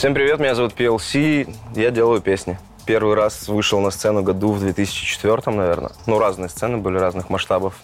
[0.00, 2.58] Всем привет, меня зовут PLC, я делаю песни.
[2.86, 5.92] Первый раз вышел на сцену году в 2004, наверное.
[6.06, 7.74] Ну, разные сцены были, разных масштабов.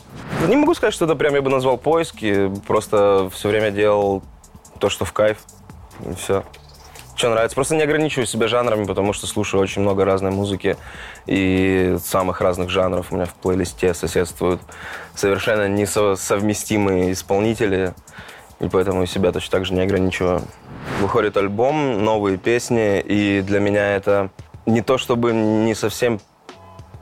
[0.48, 4.22] Не могу сказать, что это прям я бы назвал поиски, просто все время делал
[4.78, 5.36] то, что в кайф,
[6.10, 6.42] и все.
[7.16, 7.54] Что нравится.
[7.54, 10.78] Просто не ограничиваю себя жанрами, потому что слушаю очень много разной музыки
[11.26, 13.08] и самых разных жанров.
[13.12, 14.62] У меня в плейлисте соседствуют
[15.14, 17.92] совершенно несовместимые исполнители,
[18.60, 20.42] и поэтому себя точно так же не ограничиваю.
[21.00, 24.30] Выходит альбом, новые песни, и для меня это
[24.64, 26.20] не то чтобы не совсем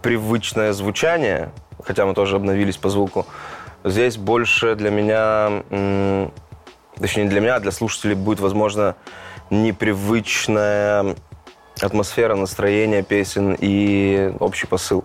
[0.03, 1.51] привычное звучание,
[1.83, 3.27] хотя мы тоже обновились по звуку.
[3.85, 5.63] Здесь больше для меня,
[6.99, 8.97] точнее не для меня, а для слушателей будет, возможно,
[9.51, 11.17] непривычная
[11.81, 15.05] атмосфера, настроение песен и общий посыл.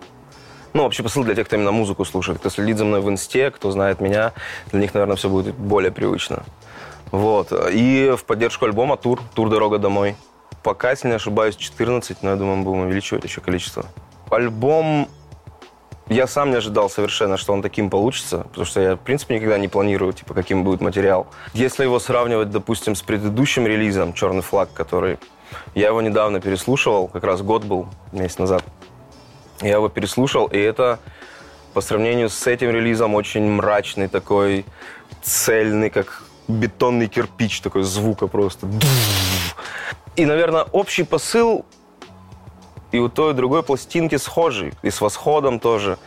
[0.74, 2.40] Ну, общий посыл для тех, кто именно музыку слушает.
[2.40, 4.34] Кто следит за мной в инсте, кто знает меня,
[4.72, 6.44] для них, наверное, все будет более привычно.
[7.12, 7.52] Вот.
[7.72, 10.16] И в поддержку альбома тур, тур «Дорога домой».
[10.64, 13.86] Пока, если не ошибаюсь, 14, но я думаю, мы будем увеличивать еще количество.
[14.30, 15.08] Альбом
[16.10, 19.58] я сам не ожидал совершенно, что он таким получится, потому что я, в принципе, никогда
[19.58, 21.28] не планирую, типа, каким будет материал.
[21.54, 25.18] Если его сравнивать, допустим, с предыдущим релизом «Черный флаг», который
[25.76, 28.64] я его недавно переслушивал, как раз год был, месяц назад.
[29.62, 31.00] Я его переслушал, и это
[31.74, 34.66] по сравнению с этим релизом очень мрачный такой,
[35.22, 38.68] цельный, как бетонный кирпич, такой звука просто.
[40.16, 41.66] И, наверное, общий посыл
[42.92, 44.74] и у той, и другой пластинки схожий.
[44.82, 45.98] И с «Восходом» тоже,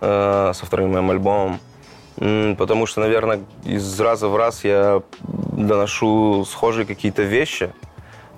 [0.00, 1.60] э, со вторым моим альбомом.
[2.16, 7.72] Потому что, наверное, из раза в раз я доношу схожие какие-то вещи.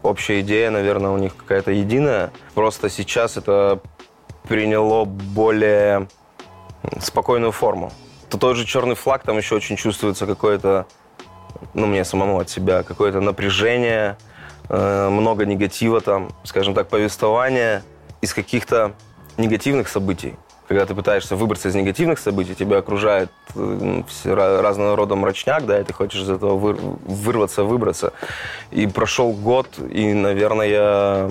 [0.02, 2.32] Общая идея, наверное, у них какая-то единая.
[2.54, 3.80] Просто сейчас это
[4.52, 6.08] приняло более
[7.00, 7.90] спокойную форму.
[8.28, 10.84] То тот же черный флаг, там еще очень чувствуется какое-то,
[11.72, 14.18] ну, мне самому от себя, какое-то напряжение,
[14.68, 17.82] э, много негатива там, скажем так, повествование
[18.20, 18.92] из каких-то
[19.38, 20.36] негативных событий.
[20.68, 25.84] Когда ты пытаешься выбраться из негативных событий, тебя окружает э, разного рода мрачняк, да, и
[25.84, 28.12] ты хочешь из этого выр вырваться, выбраться.
[28.70, 31.30] И прошел год, и, наверное, я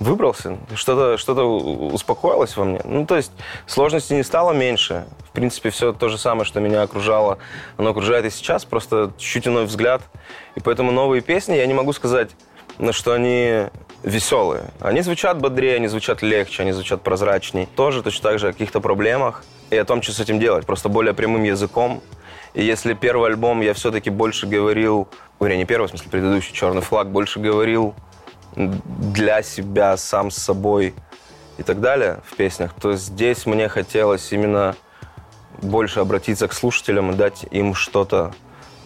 [0.00, 0.58] выбрался.
[0.74, 2.80] Что-то что, -то, успокоилось во мне.
[2.84, 3.32] Ну, то есть
[3.66, 5.06] сложностей не стало меньше.
[5.30, 7.38] В принципе, все то же самое, что меня окружало,
[7.78, 10.02] оно окружает и сейчас, просто чуть иной взгляд.
[10.56, 12.30] И поэтому новые песни, я не могу сказать,
[12.78, 13.66] на что они
[14.02, 14.64] веселые.
[14.80, 17.66] Они звучат бодрее, они звучат легче, они звучат прозрачней.
[17.76, 20.66] Тоже точно так же о каких-то проблемах и о том, что с этим делать.
[20.66, 22.02] Просто более прямым языком.
[22.54, 25.08] И если первый альбом я все-таки больше говорил,
[25.40, 27.94] вернее, не первый, в смысле, предыдущий «Черный флаг», больше говорил
[28.54, 30.94] для себя, сам с собой
[31.56, 34.74] и так далее в песнях, то здесь мне хотелось именно
[35.62, 38.34] больше обратиться к слушателям и дать им что-то,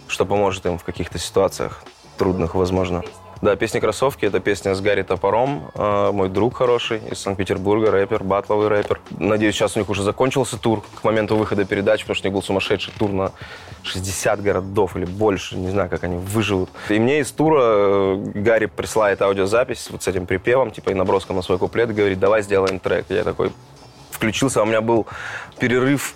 [0.07, 1.83] что поможет им в каких-то ситуациях
[2.17, 3.03] трудных, возможно.
[3.43, 8.25] Да, песня «Кроссовки»— это песня с Гарри Топором, э, мой друг хороший из Санкт-Петербурга, рэпер,
[8.25, 8.99] батловый рэпер.
[9.11, 12.35] Надеюсь, сейчас у них уже закончился тур к моменту выхода передачи, потому что у них
[12.35, 13.33] был сумасшедший тур на
[13.83, 16.71] 60 городов или больше, не знаю, как они выживут.
[16.89, 21.37] И мне из тура э, Гарри присылает аудиозапись вот с этим припевом, типа и наброском
[21.37, 23.05] на свой куплет, говорит, давай сделаем трек.
[23.11, 23.53] Я такой
[24.13, 25.07] включился, а у меня был
[25.59, 26.15] перерыв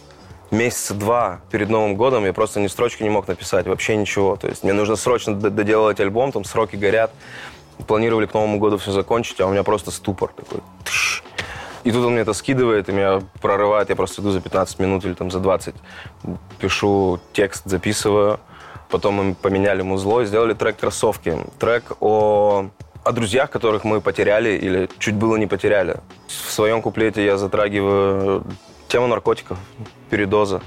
[0.50, 4.36] месяца два перед Новым годом я просто ни строчки не мог написать, вообще ничего.
[4.36, 7.12] То есть мне нужно срочно доделать альбом, там сроки горят.
[7.86, 10.60] Планировали к Новому году все закончить, а у меня просто ступор такой.
[11.82, 13.88] И тут он мне это скидывает, и меня прорывает.
[13.88, 15.74] Я просто иду за 15 минут или там за 20.
[16.58, 18.38] Пишу текст, записываю.
[18.90, 21.38] Потом мы поменяли музло и сделали трек «Кроссовки».
[21.58, 22.66] Трек о,
[23.02, 26.00] о друзьях, которых мы потеряли или чуть было не потеряли.
[26.26, 28.44] В своем куплете я затрагиваю
[28.90, 29.56] Тема наркотиков,
[30.10, 30.62] передоза.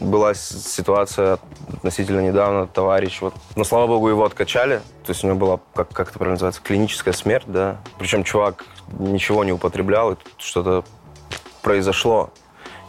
[0.00, 1.38] Была ситуация
[1.72, 5.90] относительно недавно, товарищ, вот, но, слава богу, его откачали, то есть у него была, как,
[5.90, 7.78] как это правильно называется, клиническая смерть, да.
[8.00, 8.64] Причем чувак
[8.98, 10.82] ничего не употреблял, и что-то
[11.62, 12.30] произошло.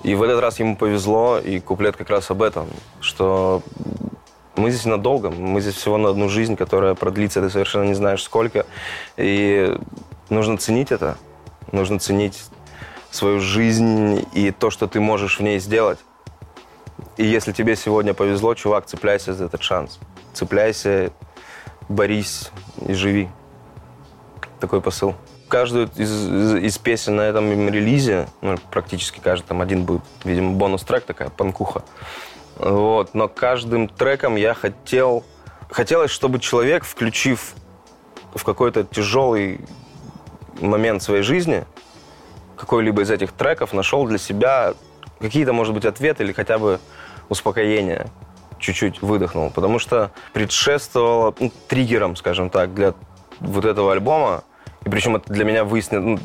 [0.02, 2.68] И в этот раз ему повезло, и куплет как раз об этом,
[3.00, 3.62] что
[4.56, 8.24] мы здесь надолго, мы здесь всего на одну жизнь, которая продлится, ты совершенно не знаешь
[8.24, 8.66] сколько.
[9.18, 9.78] И
[10.30, 11.18] нужно ценить это,
[11.72, 12.42] нужно ценить
[13.12, 16.00] свою жизнь и то, что ты можешь в ней сделать.
[17.18, 20.00] И если тебе сегодня повезло, чувак, цепляйся за этот шанс.
[20.34, 21.12] Цепляйся,
[21.90, 22.50] борись
[22.88, 23.30] и живи.
[24.60, 25.16] Такой посыл.
[25.50, 30.54] Каждую из, из, из песен на этом релизе, ну, практически каждый, там один будет, видимо,
[30.54, 31.84] бонус-трек такая, панкуха.
[32.56, 33.14] Вот.
[33.14, 35.26] Но каждым треком я хотел...
[35.70, 37.54] Хотелось, чтобы человек, включив
[38.34, 39.62] в какой-то тяжелый
[40.60, 41.66] момент своей жизни,
[42.62, 44.76] какой-либо из этих треков нашел для себя
[45.20, 46.80] какие-то, может быть, ответы или хотя бы
[47.28, 48.06] успокоение.
[48.60, 49.50] Чуть-чуть выдохнул.
[49.50, 52.94] Потому что предшествовало ну, триггером, скажем так, для
[53.40, 54.44] вот этого альбома,
[54.86, 56.20] и причем это для меня выяснилось, ну,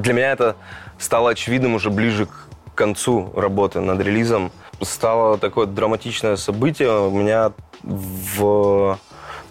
[0.00, 0.54] для меня это
[0.98, 4.52] стало очевидным уже ближе к концу работы над релизом.
[4.80, 7.08] Стало такое драматичное событие.
[7.08, 7.52] У меня
[7.82, 8.98] в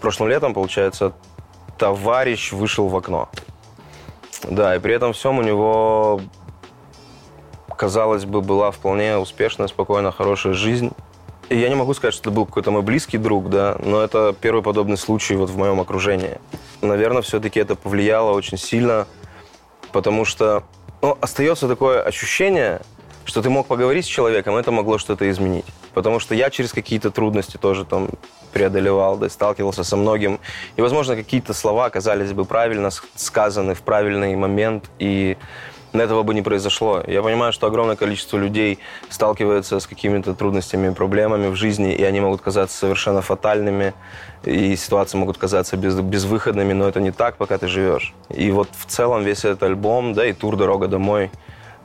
[0.00, 1.12] прошлом летом, получается,
[1.76, 3.28] товарищ вышел в окно.
[4.44, 6.20] Да, и при этом всем у него,
[7.76, 10.92] казалось бы, была вполне успешная, спокойная, хорошая жизнь.
[11.48, 14.34] И я не могу сказать, что это был какой-то мой близкий друг, да, но это
[14.40, 16.38] первый подобный случай вот в моем окружении.
[16.82, 19.06] Наверное, все-таки это повлияло очень сильно,
[19.92, 20.64] потому что
[21.02, 22.80] ну, остается такое ощущение,
[23.26, 25.66] что ты мог поговорить с человеком, это могло что-то изменить.
[25.92, 28.08] Потому что я через какие-то трудности тоже там
[28.52, 30.38] преодолевал, да, сталкивался со многим.
[30.76, 35.36] И, возможно, какие-то слова оказались бы правильно сказаны в правильный момент, и
[35.92, 37.02] этого бы не произошло.
[37.06, 38.78] Я понимаю, что огромное количество людей
[39.08, 43.92] сталкивается с какими-то трудностями, проблемами в жизни, и они могут казаться совершенно фатальными,
[44.44, 48.14] и ситуации могут казаться без, безвыходными, но это не так, пока ты живешь.
[48.30, 51.30] И вот в целом весь этот альбом, да, и тур «Дорога домой»,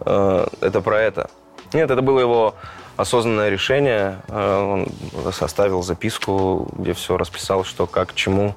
[0.06, 1.30] это про это.
[1.74, 2.56] Нет, это было его
[2.98, 4.22] осознанное решение.
[4.28, 8.56] Э, он составил записку, где все расписал, что как, чему.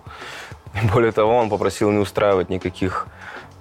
[0.75, 3.07] И более того, он попросил не устраивать никаких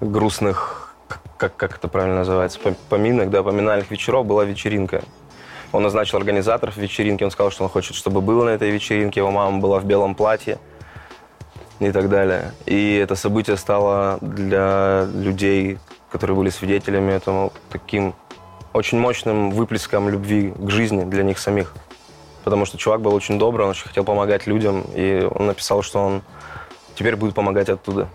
[0.02, 0.96] грустных,
[1.38, 2.60] как, как это правильно называется,
[2.90, 4.26] поминок, да, поминальных вечеров.
[4.26, 5.04] Была вечеринка.
[5.72, 9.22] Он назначил организаторов вечеринки, он сказал, что он хочет, чтобы было на этой вечеринке.
[9.22, 10.60] Его мама была в белом платье
[11.80, 12.52] и так далее.
[12.66, 15.80] И это событие стало для людей,
[16.14, 18.14] которые были свидетелями этому, таким
[18.72, 21.74] очень мощным выплеском любви к жизни для них самих.
[22.44, 26.00] Потому что чувак был очень добрый, он очень хотел помогать людям, и он написал, что
[26.00, 26.22] он
[26.94, 28.10] теперь будет помогать оттуда.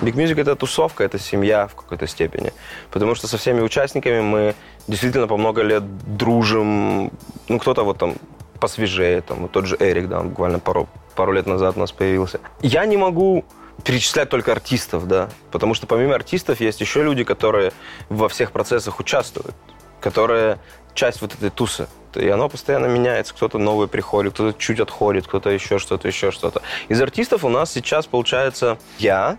[0.00, 2.54] Big Music— это тусовка, это семья в какой-то степени.
[2.90, 4.54] Потому что со всеми участниками мы
[4.88, 5.82] действительно по много лет
[6.16, 7.10] дружим.
[7.48, 8.14] Ну, кто-то вот там
[8.60, 11.92] посвежее, там, вот тот же Эрик, да, он буквально пару, пару лет назад у нас
[11.92, 12.40] появился.
[12.62, 13.44] Я не могу
[13.84, 17.72] перечислять только артистов, да, потому что помимо артистов есть еще люди, которые
[18.08, 19.54] во всех процессах участвуют
[20.00, 20.58] которая
[20.94, 21.88] часть вот этой тусы.
[22.14, 23.34] И оно постоянно меняется.
[23.34, 26.62] Кто-то новый приходит, кто-то чуть отходит, кто-то еще что-то, еще что-то.
[26.88, 29.36] Из артистов у нас сейчас получается я,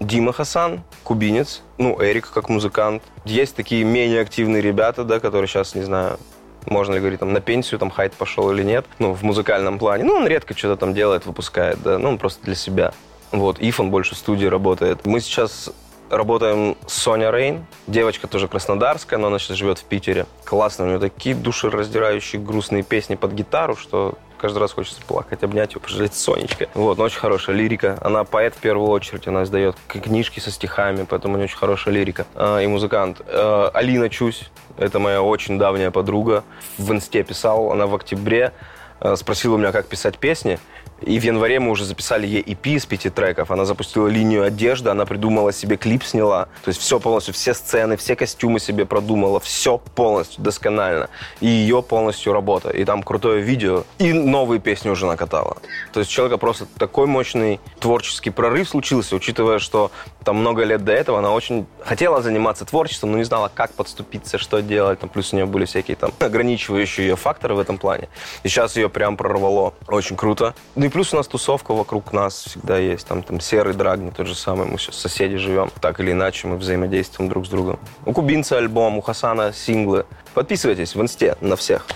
[0.00, 3.02] Дима Хасан, кубинец, ну, Эрик как музыкант.
[3.24, 6.18] Есть такие менее активные ребята, да, которые сейчас, не знаю,
[6.66, 10.04] можно ли говорить, там, на пенсию там Хайт пошел или нет, ну, в музыкальном плане.
[10.04, 12.92] Ну, он редко что-то там делает, выпускает, да, ну, он просто для себя.
[13.32, 15.04] Вот, Иф, он больше в студии работает.
[15.06, 15.70] Мы сейчас
[16.10, 17.66] работаем с Соня Рейн.
[17.86, 20.26] Девочка тоже краснодарская, но она сейчас живет в Питере.
[20.44, 25.74] Классно, у нее такие душераздирающие грустные песни под гитару, что каждый раз хочется плакать, обнять
[25.74, 26.68] ее, пожалеть Сонечка.
[26.74, 27.98] Вот, но очень хорошая лирика.
[28.00, 31.94] Она поэт в первую очередь, она издает книжки со стихами, поэтому у нее очень хорошая
[31.94, 32.26] лирика.
[32.34, 33.20] А, и музыкант.
[33.26, 36.44] А, Алина Чусь, это моя очень давняя подруга.
[36.78, 38.52] В инсте писал, она в октябре
[39.00, 40.58] а, спросила у меня, как писать песни.
[41.02, 43.50] И в январе мы уже записали ей EP из пяти треков.
[43.50, 46.46] Она запустила линию одежды, она придумала себе клип, сняла.
[46.64, 49.40] То есть все полностью, все сцены, все костюмы себе продумала.
[49.40, 51.08] Все полностью, досконально.
[51.40, 52.70] И ее полностью работа.
[52.70, 53.84] И там крутое видео.
[53.98, 55.58] И новые песни уже накатала.
[55.92, 59.90] То есть у человека просто такой мощный творческий прорыв случился, учитывая, что
[60.24, 64.38] там много лет до этого она очень хотела заниматься творчеством, но не знала, как подступиться,
[64.38, 65.00] что делать.
[65.00, 68.08] Там, плюс у нее были всякие там ограничивающие ее факторы в этом плане.
[68.42, 69.74] И сейчас ее прям прорвало.
[69.86, 70.54] Очень круто.
[70.74, 73.06] Ну и плюс у нас тусовка вокруг нас всегда есть.
[73.06, 74.66] Там, там серый драгни, тот же самый.
[74.66, 75.70] Мы сейчас соседи живем.
[75.82, 77.78] Так или иначе мы взаимодействуем друг с другом.
[78.06, 80.06] У кубинца альбом, у Хасана синглы.
[80.32, 81.86] Подписывайтесь в инсте на всех.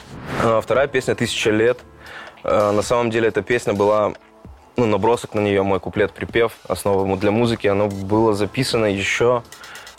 [0.45, 1.79] А, вторая песня «Тысяча лет».
[2.45, 4.13] А, на самом деле эта песня была
[4.77, 9.43] ну, набросок на нее, мой куплет-припев, основа для музыки, оно было записано еще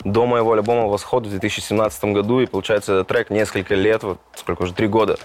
[0.04, 4.62] до моего альбома «Восход» в 2017 году, и получается этот трек несколько лет, вот сколько
[4.62, 5.18] уже, три года,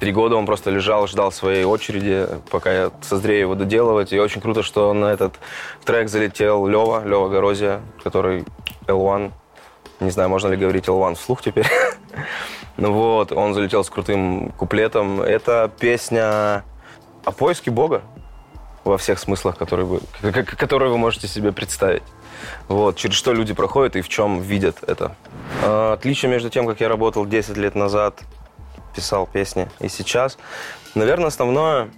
[0.00, 4.14] Три года он просто лежал, ждал своей очереди, пока я созрею его доделывать.
[4.14, 5.34] И очень круто, что на этот
[5.84, 8.46] трек залетел Лева, Лева Горозия, который
[8.86, 9.30] L1.
[10.00, 11.66] Не знаю, можно ли говорить L1 вслух теперь.
[12.78, 15.20] ну вот, он залетел с крутым куплетом.
[15.20, 16.64] Это песня
[17.26, 18.00] о поиске Бога
[18.84, 20.00] во всех смыслах, которые вы,
[20.32, 22.02] которые вы можете себе представить.
[22.68, 25.14] Вот, через что люди проходят и в чем видят это.
[25.62, 28.22] А, отличие между тем, как я работал 10 лет назад
[28.94, 29.68] писал песни.
[29.80, 30.38] И сейчас,
[30.94, 31.90] наверное, основное,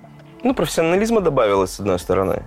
[0.43, 2.43] ну, профессионализма добавилось, с одной стороны.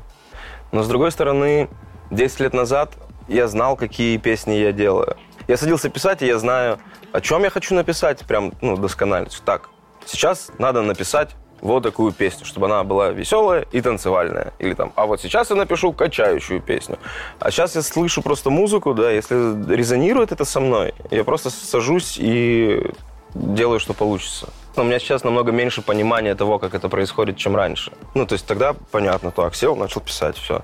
[0.72, 1.70] Но, с другой стороны,
[2.12, 2.94] 10 лет назад
[3.28, 5.18] я знал, какие песни я делаю.
[5.48, 6.80] Я садился писать, и я знаю,
[7.12, 9.30] о чем я хочу написать, прям, ну, досконально.
[9.46, 9.70] Так,
[10.06, 14.54] сейчас надо написать вот такую песню, чтобы она была веселая и танцевальная.
[14.60, 17.00] Или там, а вот сейчас я напишу качающую песню.
[17.40, 19.36] А сейчас я слышу просто музыку, да, если
[19.74, 22.92] резонирует это со мной, я просто сажусь и
[23.36, 24.50] делаю, что получится.
[24.76, 27.92] Но у меня сейчас намного меньше понимания того, как это происходит, чем раньше.
[28.14, 30.64] Ну, то есть тогда понятно, так, сел, начал писать, все.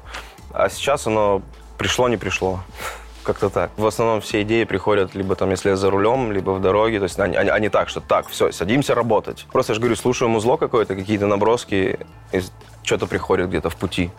[0.54, 1.42] А сейчас оно
[1.78, 2.60] пришло, не пришло.
[3.24, 3.72] Как-то так.
[3.78, 6.98] В основном все идеи приходят либо там, если я за рулем, либо в дороге.
[6.98, 9.46] То есть они, они, они так, что так, все, садимся работать.
[9.52, 12.00] Просто я же говорю, слушаю музло какое-то, какие-то наброски,
[12.32, 12.42] и
[12.84, 14.10] что-то приходит где-то в пути.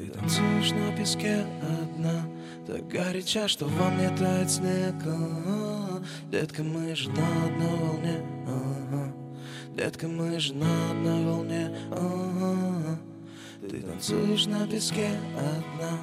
[0.00, 2.24] Ты танцуешь на песке одна
[2.66, 6.02] Так горяча, что во мне тает снег ага.
[6.30, 8.24] Детка, мы же на одной волне.
[9.76, 11.70] Детка, мы же на одной волне.
[13.60, 15.98] Ты танцуешь на песке одна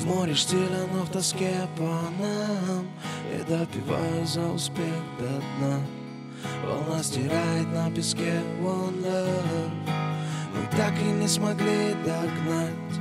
[0.00, 2.88] В море штиля, но в тоске по нам
[3.32, 5.80] И допиваю за успех до дна
[6.66, 9.98] Волна стирает на песке one love
[10.54, 12.98] Мы так и не смогли догнать.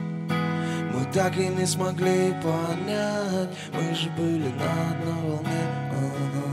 [0.93, 3.49] Мы так и не смогли понять.
[3.73, 6.47] Мы же были на одной волне ага.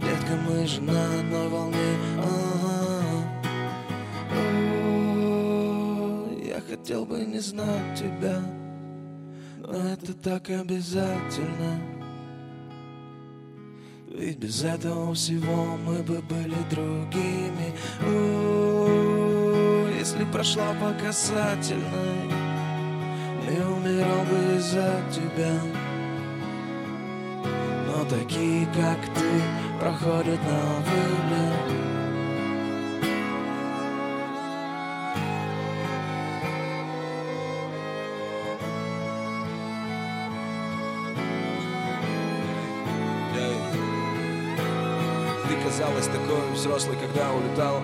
[0.00, 3.02] Детка, мы же на одной волне ага.
[4.30, 4.38] О,
[6.44, 8.40] Я хотел бы не знать тебя
[9.58, 11.80] Но это так обязательно.
[14.14, 17.72] Ведь без этого всего мы бы были другими.
[18.06, 19.21] О,
[20.02, 22.26] Если прошла по касательной
[23.48, 25.52] Не умирал бы из-за тебя
[27.86, 30.58] Но такие, как ты, проходят на
[30.90, 31.92] вылет
[45.64, 47.80] казалась такой взрослой, когда улетала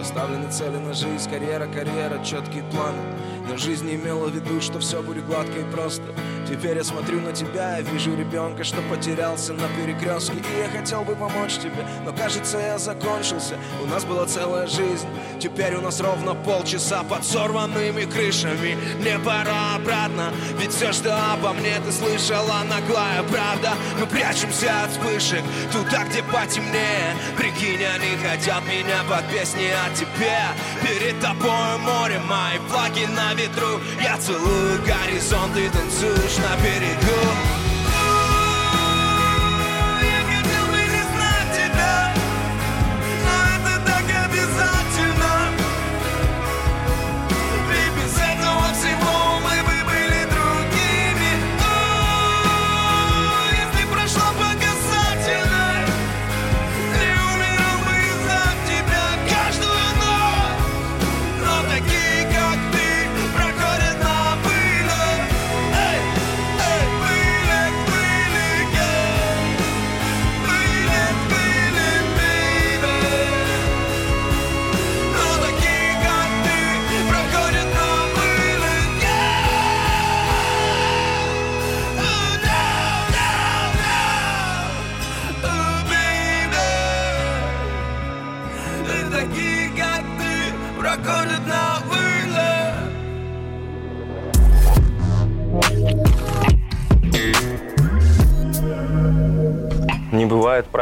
[0.00, 3.02] Поставлены цели на жизнь, карьера, карьера, четкие планы
[3.46, 6.02] Но жизнь не имела в виду, что все будет гладко и просто
[6.50, 10.34] Теперь я смотрю на тебя и вижу ребенка, что потерялся на перекрестке.
[10.34, 13.56] И я хотел бы помочь тебе, но кажется я закончился.
[13.80, 15.06] У нас была целая жизнь,
[15.38, 21.52] теперь у нас ровно полчаса Под сорванными крышами, мне пора обратно Ведь все, что обо
[21.52, 23.74] мне ты слышала, наглая правда.
[24.00, 27.14] Мы прячемся от вспышек, туда, где потемнее.
[27.36, 30.40] Прикинь, они хотят меня под песни о тебе
[30.82, 33.80] Перед тобой море, мои флаги на ветру.
[34.02, 37.59] Я целую горизонт и танцуешь на берегу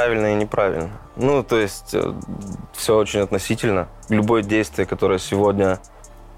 [0.08, 0.90] правильно и неправильно.
[1.16, 1.94] Ну, то есть
[2.72, 3.88] все очень относительно.
[4.08, 5.80] Любое действие, которое сегодня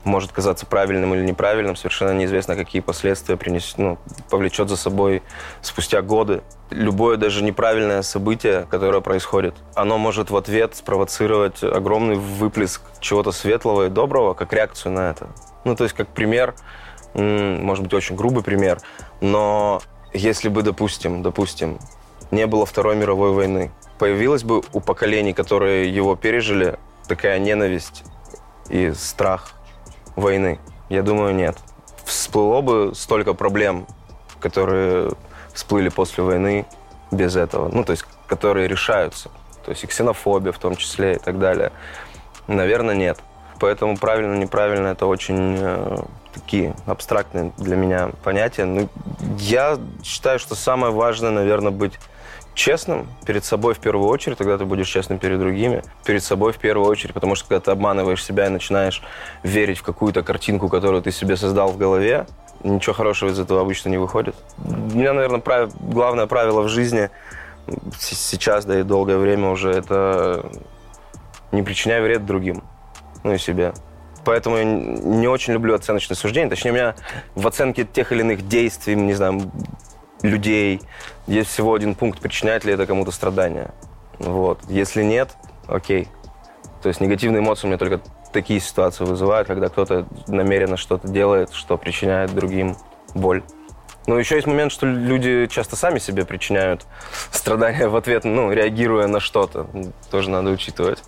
[0.03, 3.99] может казаться правильным или неправильным, совершенно неизвестно, какие последствия принесет, ну,
[4.29, 5.23] повлечет за собой
[5.63, 6.43] спустя годы.
[6.71, 13.87] Любое даже неправильное событие, которое происходит, оно может в ответ спровоцировать огромный выплеск чего-то светлого
[13.87, 15.29] и доброго, как реакцию на это.
[15.65, 16.55] Ну, то есть, как пример,
[17.15, 18.81] может быть, очень грубый пример,
[19.21, 19.81] но
[20.13, 21.79] если бы, допустим, допустим,
[22.31, 28.05] не было Второй мировой войны, появилась бы у поколений, которые его пережили, такая ненависть
[28.69, 29.53] и страх
[30.17, 30.59] войны?
[30.89, 31.57] Я думаю, нет.
[32.05, 33.87] Всплыло бы столько проблем,
[34.41, 35.11] которые
[35.53, 36.67] всплыли после войны
[37.11, 37.69] без этого.
[37.69, 39.31] Ну, то есть, которые решаются.
[39.65, 41.73] То есть и ксенофобия в том числе и так далее.
[42.47, 43.19] Наверное, нет.
[43.59, 45.97] Поэтому правильно, неправильно это очень э,
[46.33, 48.65] такие абстрактные для меня понятия.
[48.65, 48.89] Ну,
[49.39, 51.99] я считаю, что самое важное, наверное, быть
[52.61, 56.59] честным перед собой в первую очередь, тогда ты будешь честным перед другими, перед собой в
[56.59, 59.03] первую очередь, потому что когда ты обманываешь себя и начинаешь
[59.43, 62.27] верить в какую-то картинку, которую ты себе создал в голове,
[62.63, 64.35] ничего хорошего из этого обычно не выходит.
[64.59, 65.71] У меня, наверное, прав...
[65.81, 67.09] главное правило в жизни
[67.99, 70.45] сейчас, да и долгое время уже, это
[71.53, 72.63] не причиняй вред другим,
[73.25, 73.73] ну и себе.
[74.27, 76.51] Поэтому я не очень люблю оценочные суждения.
[76.51, 76.95] Точнее, у меня
[77.35, 79.51] в оценке тех или иных действий, не знаю,
[80.23, 80.81] людей,
[81.27, 83.73] есть всего один пункт, причиняет ли это кому-то страдания.
[84.19, 84.61] Вот.
[84.69, 85.31] Если нет,
[85.67, 86.09] окей.
[86.83, 88.01] То есть негативные эмоции у меня только
[88.33, 92.77] такие ситуации вызывают, когда кто-то намеренно что-то делает, что причиняет другим
[93.15, 93.43] боль.
[94.07, 96.87] Но еще есть момент, что люди часто сами себе причиняют
[97.31, 99.67] страдания в ответ, ну, реагируя на что-то.
[100.11, 101.03] Тоже надо учитывать.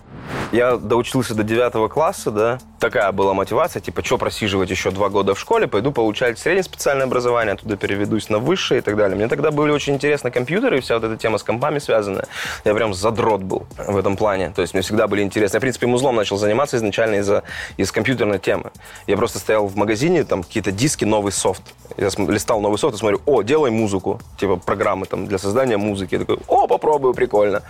[0.51, 2.59] Я доучился до девятого класса, да.
[2.79, 7.05] Такая была мотивация, типа, что просиживать еще два года в школе, пойду получать среднее специальное
[7.05, 9.15] образование, оттуда переведусь на высшее и так далее.
[9.15, 12.25] Мне тогда были очень интересны компьютеры и вся вот эта тема с компами связанная.
[12.65, 14.51] Я прям задрот был в этом плане.
[14.55, 15.55] То есть мне всегда были интересны.
[15.55, 17.43] Я, в принципе, музлом начал заниматься изначально из-за
[17.77, 18.71] из компьютерной темы.
[19.07, 21.63] Я просто стоял в магазине, там какие-то диски, новый софт.
[21.97, 26.15] Я листал новый софт и смотрю, о, делай музыку, типа программы там для создания музыки.
[26.15, 27.61] Я такой, о, попробую, прикольно.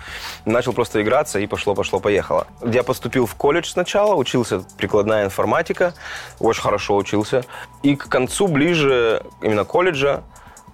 [0.44, 2.46] Начал просто играться и пошло, пошло, поехало.
[2.64, 5.94] Я поступил в колледж сначала, учился прикладная информатика,
[6.40, 7.44] очень хорошо учился.
[7.84, 10.24] И к концу, ближе именно колледжа,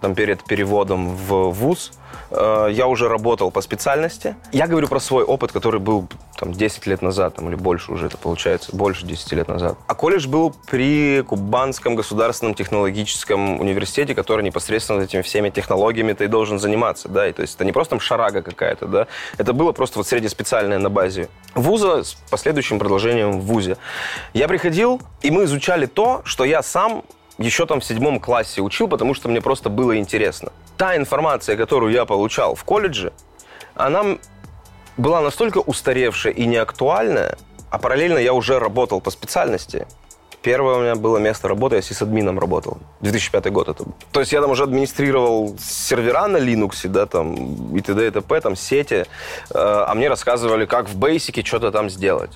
[0.00, 1.92] там перед переводом в ВУЗ,
[2.30, 4.37] Э, я уже работал по специальности.
[4.52, 8.07] Я говорю про свой опыт, который был там 10 лет назад, там, или больше уже
[8.07, 9.76] это получается, больше 10 лет назад.
[9.87, 16.59] А колледж был при Кубанском государственном технологическом университете, который непосредственно этими всеми технологиями ты должен
[16.59, 19.99] заниматься, да, и то есть это не просто там шарага какая-то, да, это было просто
[19.99, 23.76] вот среднеспециальное на базе вуза с последующим продолжением в вузе.
[24.33, 27.02] Я приходил, и мы изучали то, что я сам
[27.40, 30.52] еще там в седьмом классе учил, потому что мне просто было интересно.
[30.76, 33.12] Та информация, которую я получал в колледже,
[33.75, 34.18] она
[34.97, 37.38] была настолько устаревшая и неактуальная,
[37.70, 39.87] а параллельно я уже работал по специальности.
[40.42, 42.78] Первое у меня было место работы, я сисадмином работал.
[43.00, 43.85] 2005 год это.
[44.11, 48.06] То есть я там уже администрировал сервера на Linux, да, там, и т.д.
[48.06, 49.04] и т.п., там, сети, э,
[49.54, 52.32] а мне рассказывали, как в Basic что-то там сделать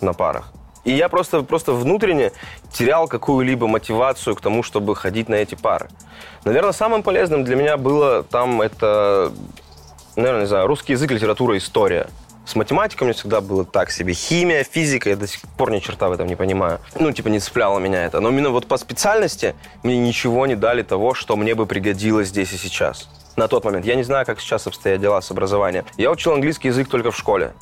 [0.00, 0.52] на парах.
[0.84, 2.32] И я просто, просто внутренне
[2.72, 5.88] терял какую-либо мотивацию к тому, чтобы ходить на эти пары.
[6.44, 9.32] Наверное, самым полезным для меня было там это,
[10.16, 12.06] наверное, не знаю, русский язык, литература, история.
[12.46, 14.14] С математикой мне всегда было так себе.
[14.14, 16.80] Химия, физика, я до сих пор ни черта в этом не понимаю.
[16.98, 18.20] Ну, типа, не цепляло меня это.
[18.20, 22.52] Но именно вот по специальности мне ничего не дали того, что мне бы пригодилось здесь
[22.52, 23.08] и сейчас.
[23.36, 23.86] На тот момент.
[23.86, 25.84] Я не знаю, как сейчас обстоят дела с образованием.
[25.96, 27.52] Я учил английский язык только в школе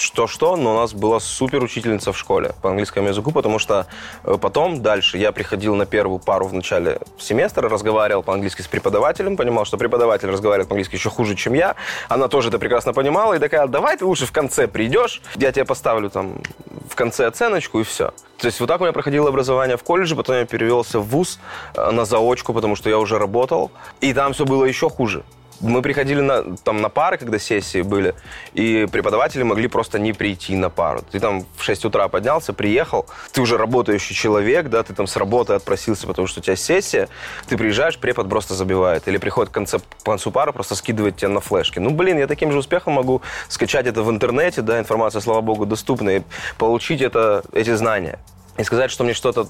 [0.00, 3.86] что-что, но у нас была супер учительница в школе по английскому языку, потому что
[4.24, 9.36] э, потом дальше я приходил на первую пару в начале семестра, разговаривал по-английски с преподавателем,
[9.36, 11.76] понимал, что преподаватель разговаривает по-английски еще хуже, чем я.
[12.08, 15.64] Она тоже это прекрасно понимала и такая, давай ты лучше в конце придешь, я тебе
[15.64, 16.40] поставлю там
[16.88, 18.12] в конце оценочку и все.
[18.38, 21.38] То есть вот так у меня проходило образование в колледже, потом я перевелся в ВУЗ
[21.74, 25.24] э, на заочку, потому что я уже работал, и там все было еще хуже
[25.60, 28.14] мы приходили на, там, на пары, когда сессии были,
[28.54, 31.02] и преподаватели могли просто не прийти на пару.
[31.10, 35.16] Ты там в 6 утра поднялся, приехал, ты уже работающий человек, да, ты там с
[35.16, 37.08] работы отпросился, потому что у тебя сессия,
[37.48, 39.06] ты приезжаешь, препод просто забивает.
[39.08, 41.78] Или приходит к концу, к пары, просто скидывает тебя на флешки.
[41.78, 45.66] Ну, блин, я таким же успехом могу скачать это в интернете, да, информация, слава богу,
[45.66, 46.22] доступна, и
[46.58, 48.18] получить это, эти знания.
[48.58, 49.48] И сказать, что мне что-то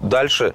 [0.00, 0.54] дальше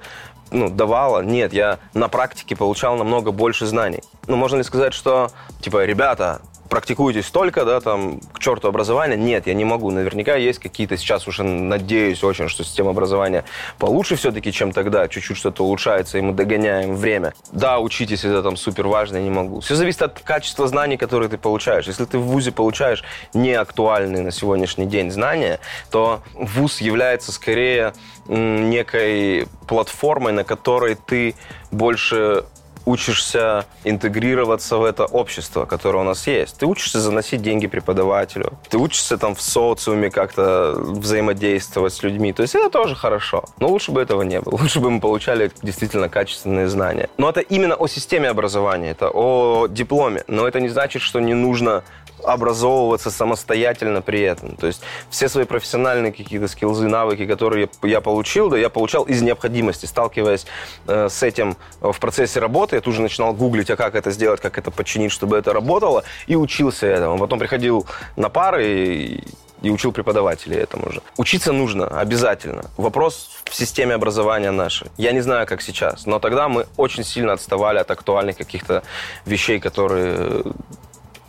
[0.50, 1.20] ну, давала.
[1.22, 4.02] Нет, я на практике получал намного больше знаний.
[4.26, 5.30] Ну, можно ли сказать, что,
[5.60, 9.16] типа, ребята, практикуетесь столько, да, там, к черту образования.
[9.16, 9.90] Нет, я не могу.
[9.90, 13.44] Наверняка есть какие-то сейчас уже, надеюсь очень, что система образования
[13.78, 15.08] получше все-таки, чем тогда.
[15.08, 17.34] Чуть-чуть что-то улучшается, и мы догоняем время.
[17.52, 19.60] Да, учитесь, это там супер важно, я не могу.
[19.60, 21.86] Все зависит от качества знаний, которые ты получаешь.
[21.86, 23.04] Если ты в ВУЗе получаешь
[23.34, 27.92] неактуальные на сегодняшний день знания, то ВУЗ является скорее
[28.28, 31.34] некой платформой, на которой ты
[31.70, 32.44] больше
[32.86, 36.58] учишься интегрироваться в это общество, которое у нас есть.
[36.58, 38.52] Ты учишься заносить деньги преподавателю.
[38.70, 42.32] Ты учишься там в социуме как-то взаимодействовать с людьми.
[42.32, 43.44] То есть это тоже хорошо.
[43.58, 44.56] Но лучше бы этого не было.
[44.66, 47.10] Лучше бы мы получали действительно качественные знания.
[47.18, 50.22] Но это именно о системе образования, это о дипломе.
[50.28, 51.82] Но это не значит, что не нужно
[52.24, 54.56] образовываться самостоятельно при этом.
[54.56, 59.22] То есть все свои профессиональные какие-то скиллзы, навыки, которые я получил, да, я получал из
[59.22, 60.46] необходимости, сталкиваясь
[60.86, 62.76] э, с этим в процессе работы.
[62.76, 66.04] Я тут же начинал гуглить, а как это сделать, как это починить, чтобы это работало,
[66.26, 67.18] и учился этому.
[67.18, 69.24] Потом приходил на пары и
[69.62, 71.00] и учил преподавателей этому же.
[71.16, 72.70] Учиться нужно обязательно.
[72.76, 74.88] Вопрос в системе образования нашей.
[74.96, 78.82] Я не знаю, как сейчас, но тогда мы очень сильно отставали от актуальных каких-то
[79.24, 80.44] вещей, которые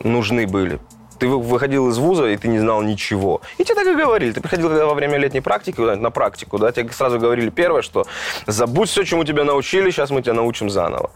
[0.04, 0.80] нужны были.
[1.20, 3.42] Ты выходил из вуза, и ты не знал ничего.
[3.58, 4.34] И тебе так и говорили.
[4.34, 8.06] Ты приходил когда во время летней практики, на практику, да, тебе сразу говорили первое, что
[8.46, 11.10] забудь все, чему тебя научили, сейчас мы тебя научим заново.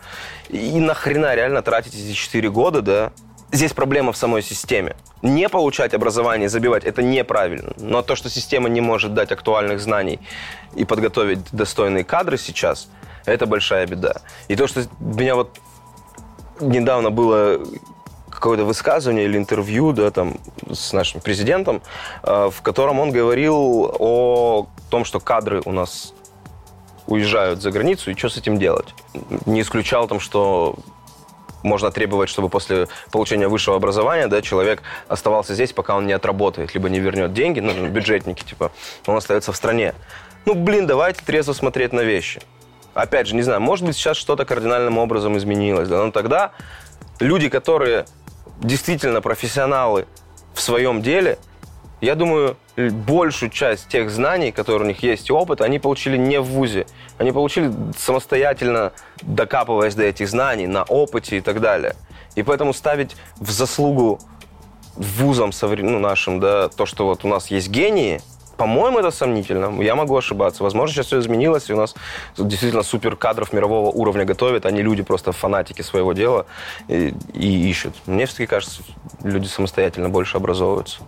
[0.50, 3.12] И нахрена реально тратить эти 4 года, да,
[3.52, 4.96] здесь проблема в самой системе.
[5.22, 7.74] Не получать образование, забивать– это неправильно.
[7.78, 10.20] Но то, что система не может дать актуальных знаний
[10.76, 12.88] и подготовить достойные кадры сейчас,
[13.26, 14.22] это большая беда.
[14.48, 15.60] И то, что меня вот
[16.60, 17.60] недавно было
[18.42, 20.38] какое-то высказывание или интервью да, там,
[20.72, 21.82] с нашим президентом,
[22.24, 26.14] э, в котором он говорил о том, что кадры у нас
[27.06, 28.96] уезжают за границу, и что с этим делать.
[29.46, 30.76] Не исключал там, что
[31.62, 36.74] можно требовать, чтобы после получения высшего образования да, человек оставался здесь, пока он не отработает,
[36.74, 38.72] либо не вернет деньги, ну, бюджетники, типа,
[39.06, 39.94] он остается в стране.
[40.46, 42.42] Ну, блин, давайте трезво смотреть на вещи.
[42.96, 46.52] Опять же, не знаю, может быть, сейчас что-то кардинальным образом изменилось, да, но тогда
[47.20, 48.06] люди, которые
[48.62, 50.08] действительно профессионалы
[50.54, 51.38] в своем деле,
[52.00, 56.40] я думаю, большую часть тех знаний, которые у них есть, и опыт, они получили не
[56.40, 56.88] в ВУЗе.
[57.18, 61.96] Они получили самостоятельно, докапываясь до этих знаний, на опыте и так далее.
[62.36, 64.20] И поэтому ставить в заслугу
[64.96, 68.22] вузам ну, нашим, да, то, что вот у нас есть гении,
[68.58, 69.82] по-моему, это сомнительно.
[69.82, 70.64] Я могу ошибаться.
[70.64, 71.96] Возможно, сейчас все изменилось, и у нас
[72.38, 76.46] действительно супер кадров мирового уровня готовят, они люди просто фанатики своего дела
[76.88, 77.96] и, и ищут.
[78.06, 78.84] Мне все-таки кажется,
[79.24, 81.00] люди самостоятельно больше образовываются.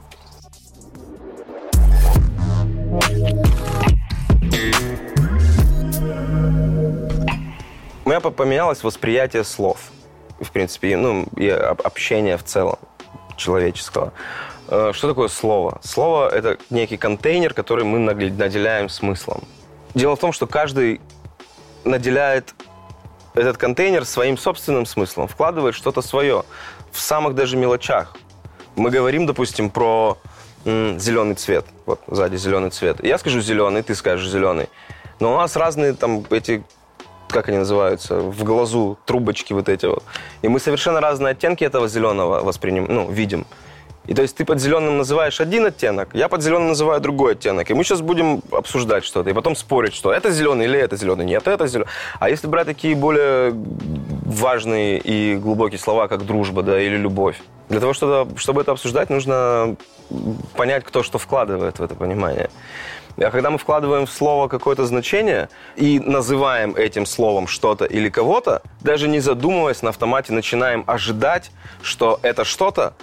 [8.06, 9.92] У меня поменялось восприятие слов,
[10.40, 12.78] в принципе, ну, и общения в целом
[13.38, 14.14] человеческого.
[14.68, 15.80] Э, что такое слово?
[15.84, 19.44] Слово– это некий контейнер, который мы наделяем смыслом.
[19.94, 21.02] Дело в том, что каждый
[21.84, 22.54] наделяет
[23.34, 26.44] этот контейнер своим собственным смыслом, вкладывает что-то свое
[26.92, 28.16] в самых даже мелочах.
[28.76, 30.18] Мы говорим, допустим, про
[30.66, 31.66] зеленый цвет.
[31.86, 33.04] Вот сзади зеленый цвет.
[33.04, 34.70] Я скажу зеленый, ты скажешь зеленый.
[35.20, 36.64] Но у нас разные там эти
[37.34, 40.04] как они называются, в глазу трубочки вот эти вот.
[40.44, 43.48] И мы совершенно разные оттенки этого зеленого воспринимаем, ну, видим.
[44.06, 47.70] И то есть ты под зеленым называешь один оттенок, я под зеленым называю другой оттенок.
[47.72, 51.26] И мы сейчас будем обсуждать что-то, и потом спорить, что это зеленый или это зеленый.
[51.26, 51.88] Нет, это зеленый.
[52.20, 53.54] А если брать такие более
[54.26, 57.38] важные и глубокие слова, как дружба, да, или любовь,
[57.70, 59.78] для того, чтобы, чтобы это обсуждать, нужно
[60.56, 62.50] понять, кто что вкладывает в это понимание.
[63.18, 68.64] А когда мы вкладываем в слово какое-то значение и называем этим словом что-то или кого-то,
[68.82, 72.94] даже не задумываясь, на автомате начинаем ожидать, что это что-то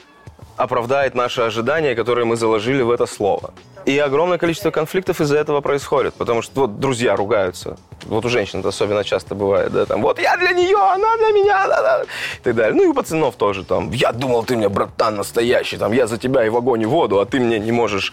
[0.61, 3.55] оправдает наши ожидания, которые мы заложили в это слово.
[3.87, 7.79] И огромное количество конфликтов из-за этого происходит, потому что вот друзья ругаются.
[8.07, 11.33] Вот у женщин это особенно часто бывает, да, там, вот я для нее, она для
[11.33, 12.75] меня, да, да, и так далее.
[12.75, 16.19] Ну и у пацанов тоже там, я думал, ты мне братан настоящий, там, я за
[16.19, 18.13] тебя и в огонь и в воду, а ты мне не можешь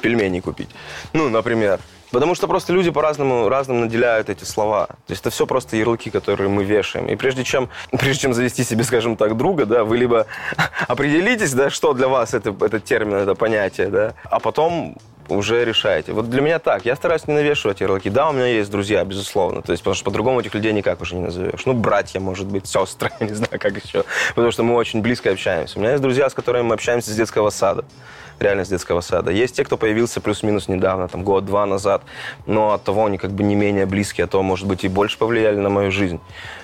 [0.00, 0.70] пельмени купить.
[1.12, 1.80] Ну, например.
[2.16, 4.86] Потому что просто люди по-разному разному наделяют эти слова.
[4.86, 7.08] То есть это все просто ярлыки, которые мы вешаем.
[7.08, 10.26] И прежде чем, прежде чем завести себе, скажем так, друга, да, вы либо
[10.88, 14.96] определитесь, да, что для вас это, этот термин, это понятие, да, а потом
[15.28, 16.12] уже решаете.
[16.12, 16.84] Вот для меня так.
[16.84, 18.10] Я стараюсь не навешивать ярлыки.
[18.10, 19.62] Да, у меня есть друзья, безусловно.
[19.62, 21.66] То есть, потому что по-другому этих людей никак уже не назовешь.
[21.66, 24.04] Ну, братья, может быть, сестры, не знаю, как еще.
[24.30, 25.78] Потому что мы очень близко общаемся.
[25.78, 27.84] У меня есть друзья, с которыми мы общаемся с детского сада
[28.38, 29.30] реально с детского сада.
[29.30, 32.02] Есть те, кто появился плюс-минус недавно, там год-два назад,
[32.46, 35.18] но от того они как бы не менее близкие, а то, может быть, и больше
[35.18, 36.20] повлияли на мою жизнь.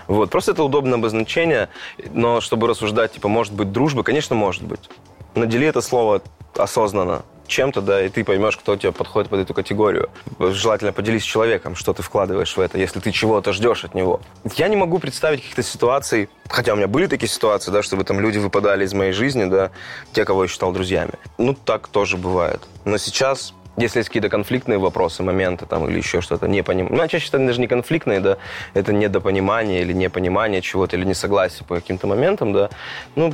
[0.06, 0.30] Вот.
[0.30, 1.68] Просто это удобное обозначение,
[2.12, 4.90] но чтобы рассуждать, типа, может быть, дружба, конечно, может быть.
[5.34, 6.20] Надели это слово
[6.54, 10.10] осознанно чем-то, да, и ты поймешь, кто тебе подходит под эту категорию.
[10.38, 14.20] Желательно поделись с человеком, что ты вкладываешь в это, если ты чего-то ждешь от него.
[14.56, 18.20] Я не могу представить каких-то ситуаций, хотя у меня были такие ситуации, да, чтобы там
[18.20, 19.70] люди выпадали из моей жизни, да,
[20.12, 21.12] те, кого я считал друзьями.
[21.38, 22.60] Ну, так тоже бывает.
[22.84, 26.94] Но сейчас если есть какие-то конфликтные вопросы, моменты там или еще что-то, не понимаю.
[26.94, 28.36] Ну, а чаще это даже не конфликтные, да,
[28.74, 32.68] это недопонимание или непонимание чего-то, или несогласие по каким-то моментам, да.
[33.16, 33.32] Ну,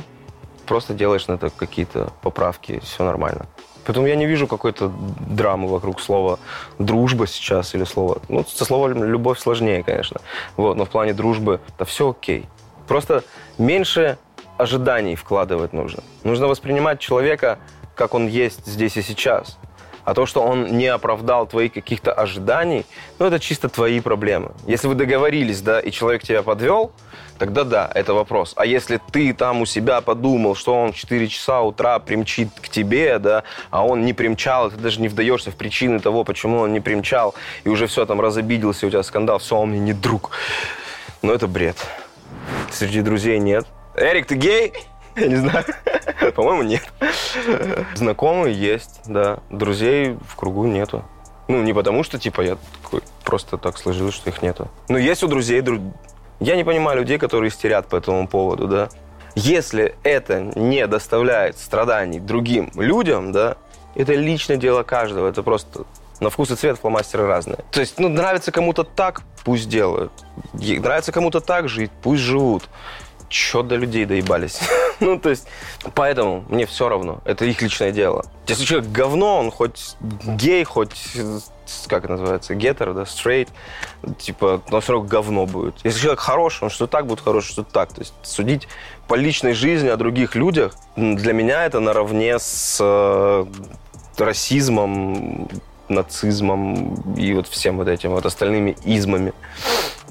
[0.65, 3.47] просто делаешь на это какие-то поправки, все нормально.
[3.89, 6.37] Поэтому я не вижу какой-то драмы вокруг слова
[6.77, 8.19] дружба сейчас или слова...
[8.29, 10.21] Ну, со словом любовь сложнее, конечно.
[10.57, 12.45] Вот, но в плане дружбы это все окей.
[12.87, 13.23] Просто
[13.57, 14.19] меньше
[14.59, 16.03] ожиданий вкладывать нужно.
[16.23, 17.57] Нужно воспринимать человека,
[17.95, 19.57] как он есть здесь и сейчас.
[20.05, 22.85] А то, что он не оправдал твои каких-то ожиданий,
[23.17, 24.51] ну, это чисто твои проблемы.
[24.67, 26.91] Если вы договорились, да, и человек тебя подвел,
[27.39, 28.53] тогда да, это вопрос.
[28.55, 32.69] А если ты там у себя подумал, что он в 4 часа утра примчит к
[32.69, 36.73] тебе, да, а он не примчал, ты даже не вдаешься в причины того, почему он
[36.73, 40.31] не примчал, и уже все там разобиделся, у тебя скандал, все, он мне не друг.
[41.21, 41.77] Ну, это бред.
[42.71, 43.65] Среди друзей нет.
[43.95, 44.73] Эрик, ты гей?
[45.15, 45.65] Я не знаю.
[46.35, 46.83] По-моему, нет.
[47.95, 49.39] Знакомые есть, да.
[49.49, 51.03] Друзей в кругу нету.
[51.47, 54.69] Ну, не потому что, типа, я такой, просто так сложилось, что их нету.
[54.87, 55.61] Ну, есть у друзей...
[55.61, 55.79] Дру...
[56.39, 58.89] Я не понимаю людей, которые истерят по этому поводу, да.
[59.35, 63.57] Если это не доставляет страданий другим людям, да,
[63.95, 65.27] это личное дело каждого.
[65.27, 65.85] Это просто
[66.19, 67.59] на вкус и цвет фломастеры разные.
[67.71, 70.11] То есть, ну, нравится кому-то так, пусть делают.
[70.53, 72.69] Нравится кому-то так жить, пусть живут.
[73.29, 74.59] Чё до людей доебались?
[74.99, 75.47] ну, то есть,
[75.93, 77.21] поэтому мне все равно.
[77.25, 78.25] Это их личное дело.
[78.47, 81.15] Если человек говно, он хоть гей, хоть
[81.87, 83.49] как это называется, гетер, да, стрейт,
[84.17, 85.75] типа, но все равно говно будет.
[85.83, 87.93] Если человек хороший, он что так будет хороший, что так.
[87.93, 88.67] То есть судить
[89.07, 93.45] по личной жизни о других людях, для меня это наравне с э,
[94.17, 95.47] расизмом,
[95.89, 99.33] нацизмом и вот всем вот этим вот остальными измами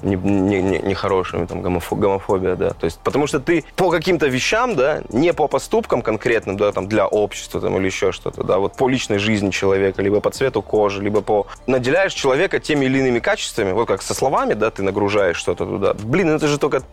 [0.01, 2.71] нехорошими, не, не там, гомофо, гомофобия, да.
[2.71, 6.87] То есть, потому что ты по каким-то вещам, да, не по поступкам конкретным, да, там,
[6.87, 10.61] для общества там, или еще что-то, да, вот по личной жизни человека, либо по цвету
[10.61, 11.47] кожи, либо по...
[11.67, 15.93] Наделяешь человека теми или иными качествами, вот как со словами, да, ты нагружаешь что-то туда.
[15.93, 16.83] Блин, это же только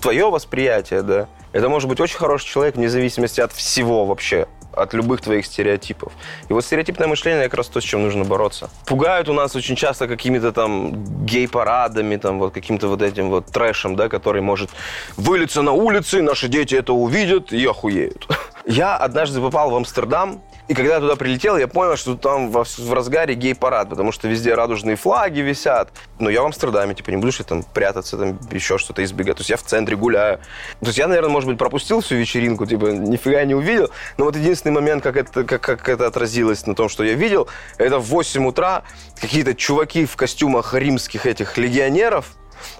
[0.00, 1.28] твое восприятие, да.
[1.52, 4.46] Это может быть очень хороший человек вне зависимости от всего вообще
[4.82, 6.12] от любых твоих стереотипов.
[6.48, 8.70] И вот стереотипное мышление как раз то, с чем нужно бороться.
[8.86, 13.96] Пугают у нас очень часто какими-то там гей-парадами, там вот каким-то вот этим вот трэшем,
[13.96, 14.70] да, который может
[15.16, 18.26] вылиться на улице, наши дети это увидят и охуеют.
[18.66, 22.92] Я однажды попал в Амстердам, и когда я туда прилетел, я понял, что там в,
[22.92, 25.90] разгаре гей-парад, потому что везде радужные флаги висят.
[26.18, 29.36] Но я в Амстердаме, типа, не буду что там прятаться, там еще что-то избегать.
[29.36, 30.38] То есть я в центре гуляю.
[30.80, 33.90] То есть я, наверное, может быть, пропустил всю вечеринку, типа, нифига не увидел.
[34.18, 37.48] Но вот единственный момент, как это, как, как это отразилось на том, что я видел,
[37.78, 38.82] это в 8 утра
[39.18, 42.26] какие-то чуваки в костюмах римских этих легионеров,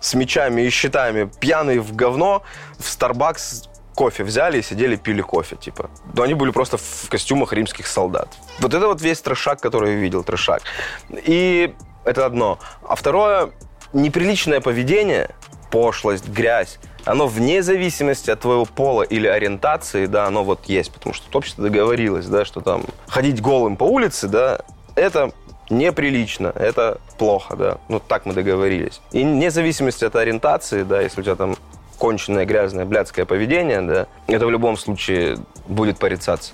[0.01, 2.42] с мечами и щитами, пьяные в говно,
[2.79, 5.90] в Starbucks кофе взяли и сидели, пили кофе, типа.
[6.14, 8.28] Но они были просто в костюмах римских солдат.
[8.61, 10.62] Вот это вот весь трешак, который я видел, трешак.
[11.11, 12.61] И это одно.
[12.88, 13.50] А второе,
[13.92, 15.30] неприличное поведение,
[15.72, 21.12] пошлость, грязь, оно вне зависимости от твоего пола или ориентации, да, оно вот есть, потому
[21.12, 24.61] что общество договорилось, да, что там ходить голым по улице, да,
[24.94, 25.32] это
[25.70, 29.00] неприлично, это плохо, да, ну так мы договорились.
[29.11, 31.56] И вне зависимости от ориентации, да, если у тебя там
[31.98, 36.52] конченное, грязное, блядское поведение, да, это в любом случае будет порицаться.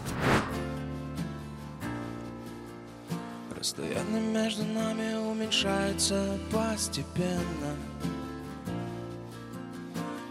[3.56, 7.76] Расстояние между нами уменьшается постепенно.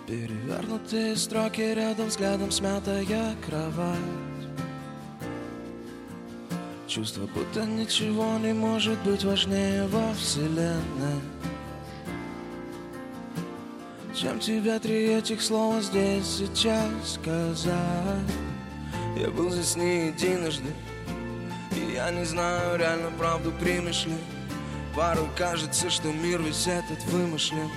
[0.07, 3.05] Перевернутые строки рядом взглядом смятая
[3.45, 3.97] кровать.
[6.87, 11.21] Чувство, будто ничего не может быть важнее во вселенной
[14.15, 17.73] чем тебе три этих слова здесь сейчас сказать?
[19.17, 20.71] Я был здесь не единожды
[21.71, 24.13] И я не знаю, реально правду примешь ли
[24.95, 27.69] Порой кажется, что мир весь этот вымышлен.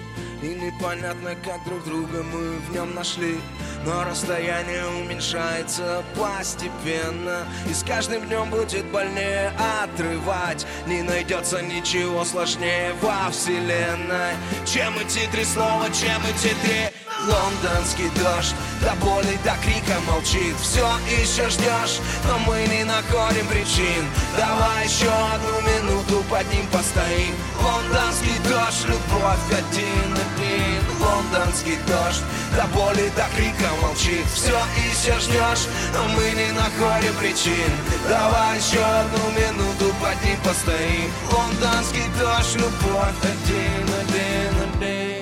[0.43, 3.41] И непонятно, как друг друга мы в нем нашли.
[3.87, 7.47] Но расстояние уменьшается постепенно.
[7.71, 9.51] И с каждым днем будет больнее
[9.83, 10.67] отрывать.
[10.87, 14.35] Не найдется ничего сложнее во вселенной.
[14.67, 16.96] Чем эти три слова, чем эти три
[17.27, 18.55] Лондонский дождь.
[18.81, 20.55] До боли, до крика молчит.
[20.61, 24.07] Все еще ждешь, но мы не находим причин.
[24.37, 27.35] Давай еще одну минуту под ним постоим.
[27.61, 30.83] Лондонский дождь, любовь один один.
[31.01, 32.23] Лондонский дождь
[32.57, 34.27] До боли, до крика молчит.
[34.33, 34.57] Все
[34.89, 37.71] еще ждешь, но мы не находим причин.
[38.09, 41.11] Давай еще одну минуту под ним постоим.
[41.33, 44.77] Лондонский дождь, любовь один один один.
[44.79, 45.16] Понимаешь,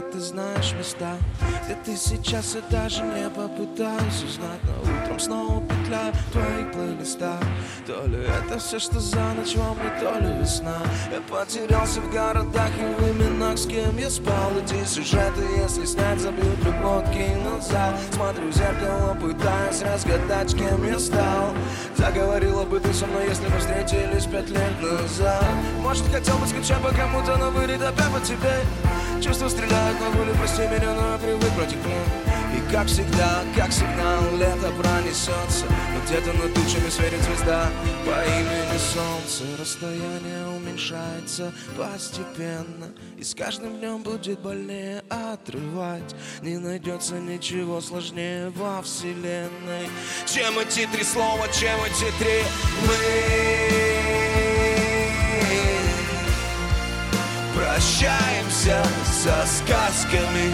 [0.00, 1.16] детка, ты знаешь места
[1.64, 4.60] Где ты сейчас, я даже не попытаюсь узнать.
[4.64, 7.40] Но утром снова петляю в твоих плейлистах
[7.86, 10.78] То ли это все, что за ночь во мне, то ли весна.
[11.10, 14.52] Я потерялся в городах и в именах, с кем я спал.
[14.62, 21.52] Эти сюжеты, если снять, забьют любой кинозал Смотрю в зеркало, пытаясь разгадать, кем я стал.
[21.96, 25.44] Заговорила бы ты со мной, если мы встретились пять лет назад.
[25.80, 28.54] Может, хотел бы скучать по кому-то, но вырит опять по тебе.
[29.20, 31.78] Чувства стреляют волю, прости меня, но я привык против
[32.56, 37.68] И как всегда, как сигнал, лето пронесется Но где-то над тучами светит звезда.
[38.04, 42.92] По имени Солнце Расстояние уменьшается постепенно.
[43.18, 46.14] И с каждым днем будет больнее отрывать.
[46.42, 49.88] Не найдется ничего сложнее во вселенной.
[50.26, 52.42] Чем эти три слова, чем эти три
[52.86, 53.39] мы
[60.10, 60.52] Сказками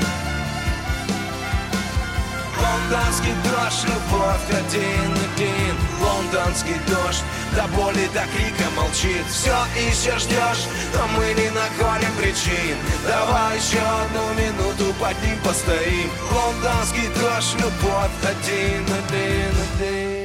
[2.61, 7.23] Лондонский дождь, любовь один-один Лондонский дождь,
[7.55, 9.25] до боли, до крика молчит.
[9.31, 9.57] Все
[9.89, 12.77] ищешь, ждешь, но мы не находим причин.
[13.07, 16.11] Давай еще одну минуту под ним постоим.
[16.31, 20.16] Лондонский дождь, любовь один-один-один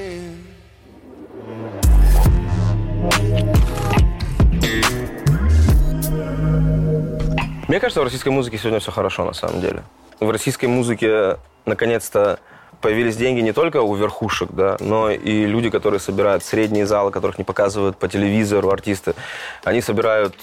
[7.72, 9.84] Мне кажется, в российской музыке сегодня все хорошо на самом деле.
[10.20, 12.38] В российской музыке наконец-то
[12.82, 17.38] появились деньги не только у верхушек, да, но и люди, которые собирают средние залы, которых
[17.38, 19.14] не показывают по телевизору артисты.
[19.64, 20.36] Они собирают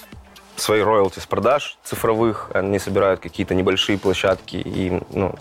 [0.60, 5.34] свои роялти с продаж цифровых, они собирают какие-то небольшие площадки, и ну,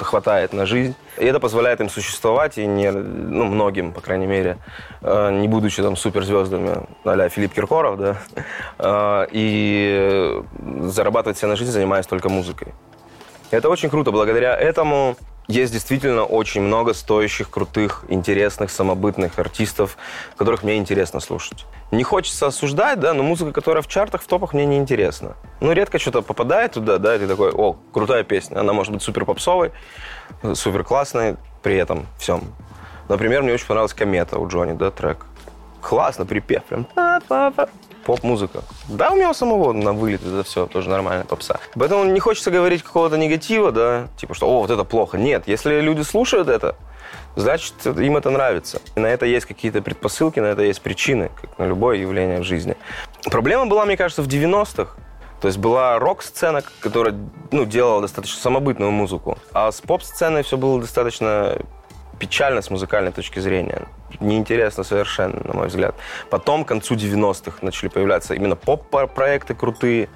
[0.00, 0.94] хватает на жизнь.
[1.16, 4.58] И это позволяет им существовать, и не, ну, многим, по крайней мере,
[5.02, 8.16] э, не будучи там суперзвездами а Филипп Киркоров, да,
[8.78, 10.42] э, и
[10.82, 12.74] зарабатывать себе на жизнь, занимаясь только музыкой.
[13.50, 14.10] Это очень круто.
[14.10, 15.16] Благодаря этому
[15.48, 19.96] есть действительно очень много стоящих, крутых, интересных, самобытных артистов,
[20.36, 21.64] которых мне интересно слушать.
[21.90, 25.36] Не хочется осуждать, да, но музыка, которая в чартах, в топах, мне не интересна.
[25.60, 28.60] Ну, редко что-то попадает туда, да, и ты такой, о, крутая песня.
[28.60, 29.72] Она может быть супер попсовой,
[30.52, 32.42] супер классной при этом всем.
[33.08, 35.24] Например, мне очень понравилась «Комета» у Джонни, да, трек.
[35.80, 36.86] Классно, припев прям
[38.08, 38.62] поп-музыка.
[38.88, 41.60] Да, у меня самого на вылет это все тоже нормально, попса.
[41.74, 45.18] Поэтому не хочется говорить какого-то негатива, да, типа, что, о, вот это плохо.
[45.18, 46.74] Нет, если люди слушают это,
[47.36, 48.80] значит, им это нравится.
[48.96, 52.44] И на это есть какие-то предпосылки, на это есть причины, как на любое явление в
[52.44, 52.78] жизни.
[53.24, 54.96] Проблема была, мне кажется, в 90-х.
[55.42, 57.14] То есть была рок-сцена, которая
[57.52, 61.58] ну, делала достаточно самобытную музыку, а с поп-сценой все было достаточно
[62.18, 63.86] печально с музыкальной точки зрения.
[64.20, 65.94] Неинтересно совершенно, на мой взгляд.
[66.30, 70.08] Потом, к концу 90-х, начали появляться именно поп-проекты крутые.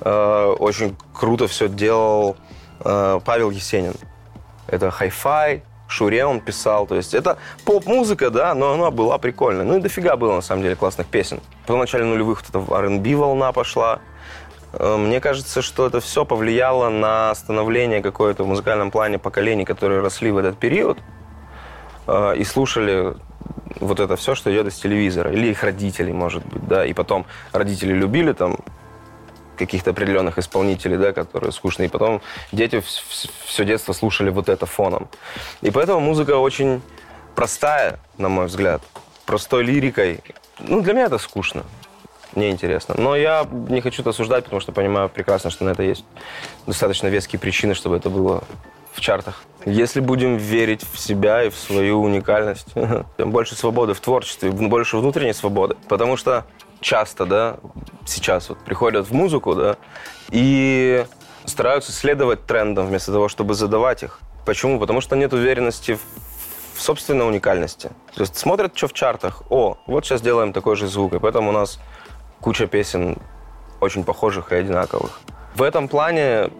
[0.00, 2.36] Э, очень круто все делал
[2.84, 3.94] э, Павел Есенин.
[4.66, 6.86] Это хай-фай, Шуре он писал.
[6.86, 9.64] То есть это поп-музыка, да, но она была прикольная.
[9.64, 11.40] Ну и дофига было, на самом деле, классных песен.
[11.66, 14.00] В начале нулевых вот эта R&B волна пошла.
[14.74, 20.00] Э, мне кажется, что это все повлияло на становление какое-то в музыкальном плане поколений, которые
[20.00, 20.98] росли в этот период.
[22.08, 23.14] Э, и слушали
[23.80, 25.30] вот это все, что идет из телевизора.
[25.30, 26.84] Или их родителей, может быть, да.
[26.84, 28.56] И потом родители любили там
[29.56, 31.88] каких-то определенных исполнителей, да, которые скучные.
[31.88, 32.82] И потом дети
[33.44, 35.08] все детство слушали вот это фоном.
[35.60, 36.80] И поэтому музыка очень
[37.34, 38.82] простая, на мой взгляд.
[39.26, 40.20] Простой лирикой.
[40.60, 41.64] Ну, для меня это скучно.
[42.34, 42.94] Мне интересно.
[42.96, 46.04] Но я не хочу это осуждать, потому что понимаю прекрасно, что на это есть
[46.66, 48.44] достаточно веские причины, чтобы это было
[48.98, 49.42] в чартах.
[49.64, 52.68] Если будем верить в себя и в свою уникальность,
[53.16, 55.76] тем больше свободы в творчестве, больше внутренней свободы.
[55.88, 56.44] Потому что
[56.80, 57.56] часто, да,
[58.06, 59.76] сейчас вот приходят в музыку, да,
[60.30, 61.04] и
[61.44, 64.20] стараются следовать трендам вместо того, чтобы задавать их.
[64.44, 64.78] Почему?
[64.78, 65.98] Потому что нет уверенности
[66.74, 67.90] в собственной уникальности.
[68.14, 69.42] То есть смотрят, что в чартах.
[69.50, 71.78] О, вот сейчас делаем такой же звук, и поэтому у нас
[72.40, 73.16] куча песен
[73.80, 75.20] очень похожих и одинаковых.
[75.54, 76.50] В этом плане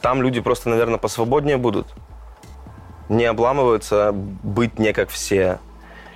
[0.00, 1.86] там люди просто, наверное, посвободнее будут.
[3.08, 5.58] Не обламываются быть не как все.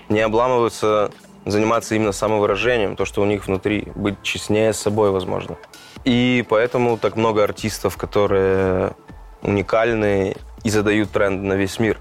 [0.09, 1.11] Не обламываются
[1.45, 5.57] заниматься именно самовыражением, то, что у них внутри, быть честнее с собой, возможно.
[6.05, 8.93] И поэтому так много артистов, которые
[9.43, 11.99] уникальны и задают тренд на весь мир.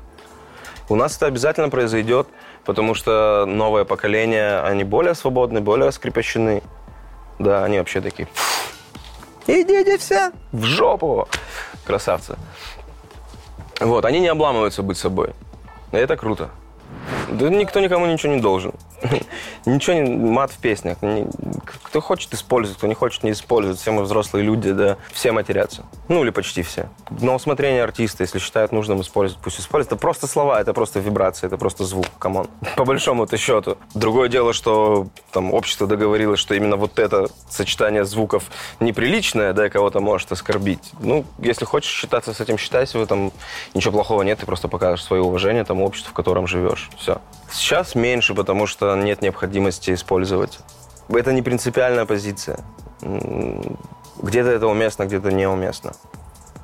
[0.90, 2.28] У нас это обязательно произойдет,
[2.66, 6.62] потому что новое поколение, они более свободны, более скрепощены.
[7.40, 8.28] Да, они вообще такие,
[9.48, 11.28] идите все в жопу
[11.86, 12.38] красавцы.
[13.80, 15.34] Вот, они не обламываются быть собой.
[15.92, 16.50] И это круто.
[17.32, 18.74] Да никто никому ничего не должен.
[19.66, 20.98] Ничего не мат в песнях.
[21.84, 23.80] Кто хочет, использует, кто не хочет, не использует.
[23.80, 25.84] Все мы взрослые люди, да, все матерятся.
[26.08, 26.90] Ну, или почти все.
[27.10, 29.94] На усмотрение артиста, если считают нужным использовать, пусть используют.
[29.94, 32.48] Это просто слова, это просто вибрация, это просто звук, come on.
[32.76, 33.78] По большому-то счету.
[33.94, 38.44] Другое дело, что там общество договорилось, что именно вот это сочетание звуков
[38.80, 40.92] неприличное, да, кого-то может оскорбить.
[41.00, 43.32] Ну, если хочешь считаться с этим, считайся в этом.
[43.74, 46.90] Ничего плохого нет, ты просто покажешь свое уважение тому обществу, в котором живешь.
[46.98, 47.21] Все.
[47.52, 50.60] Сейчас меньше, потому что нет необходимости использовать.
[51.10, 52.60] Это не принципиальная позиция.
[53.02, 55.94] Где-то это уместно, где-то неуместно.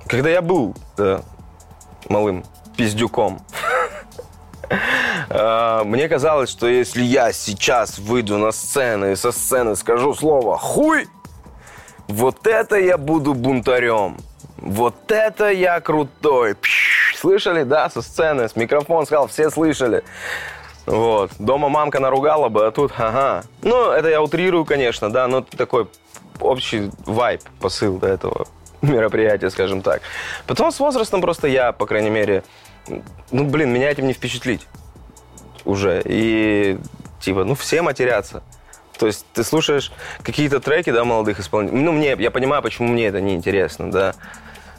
[0.08, 1.22] Когда я был да,
[2.08, 2.46] малым
[2.78, 3.42] пиздюком,
[5.30, 10.58] а, мне казалось, что если я сейчас выйду на сцену и со сцены скажу слово
[10.58, 11.08] «хуй»,
[12.08, 14.18] вот это я буду бунтарем.
[14.58, 16.56] Вот это я крутой.
[17.20, 20.04] Слышали, да, со сцены, с микрофон сказал, все слышали.
[20.86, 21.32] Вот.
[21.40, 23.44] Дома мамка наругала бы, а тут, ага.
[23.64, 25.88] Ну, это я утрирую, конечно, да, но такой
[26.40, 28.48] общий вайб, посыл до этого
[28.82, 30.02] мероприятие, скажем так.
[30.46, 32.44] Потом с возрастом просто я, по крайней мере,
[33.32, 34.68] ну, блин, меня этим не впечатлить
[35.66, 36.02] уже.
[36.06, 36.78] И,
[37.20, 38.44] типа, ну, все матерятся.
[38.98, 39.92] То есть ты слушаешь
[40.24, 41.82] какие-то треки, да, молодых исполнителей.
[41.82, 44.14] Ну, мне, я понимаю, почему мне это неинтересно, да.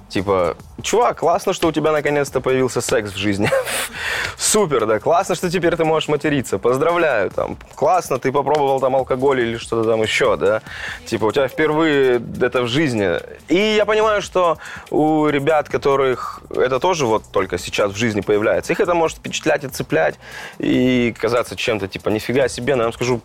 [0.08, 3.50] Типа, чувак, классно, что у тебя наконец-то появился секс в жизни.
[4.36, 6.58] Супер, да, классно, что теперь ты можешь материться.
[6.58, 10.62] Поздравляю, там, классно, ты попробовал там алкоголь или что-то там еще, да.
[11.06, 13.18] Типа, у тебя впервые это в жизни.
[13.48, 14.58] И я понимаю, что
[14.90, 19.64] у ребят, которых это тоже вот только сейчас в жизни появляется, их это может впечатлять
[19.64, 20.16] и цеплять,
[20.58, 22.74] и казаться чем-то, типа, нифига себе.
[22.74, 23.20] Но я вам скажу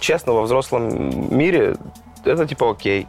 [0.00, 1.76] честно, во взрослом мире
[2.24, 3.06] это типа окей.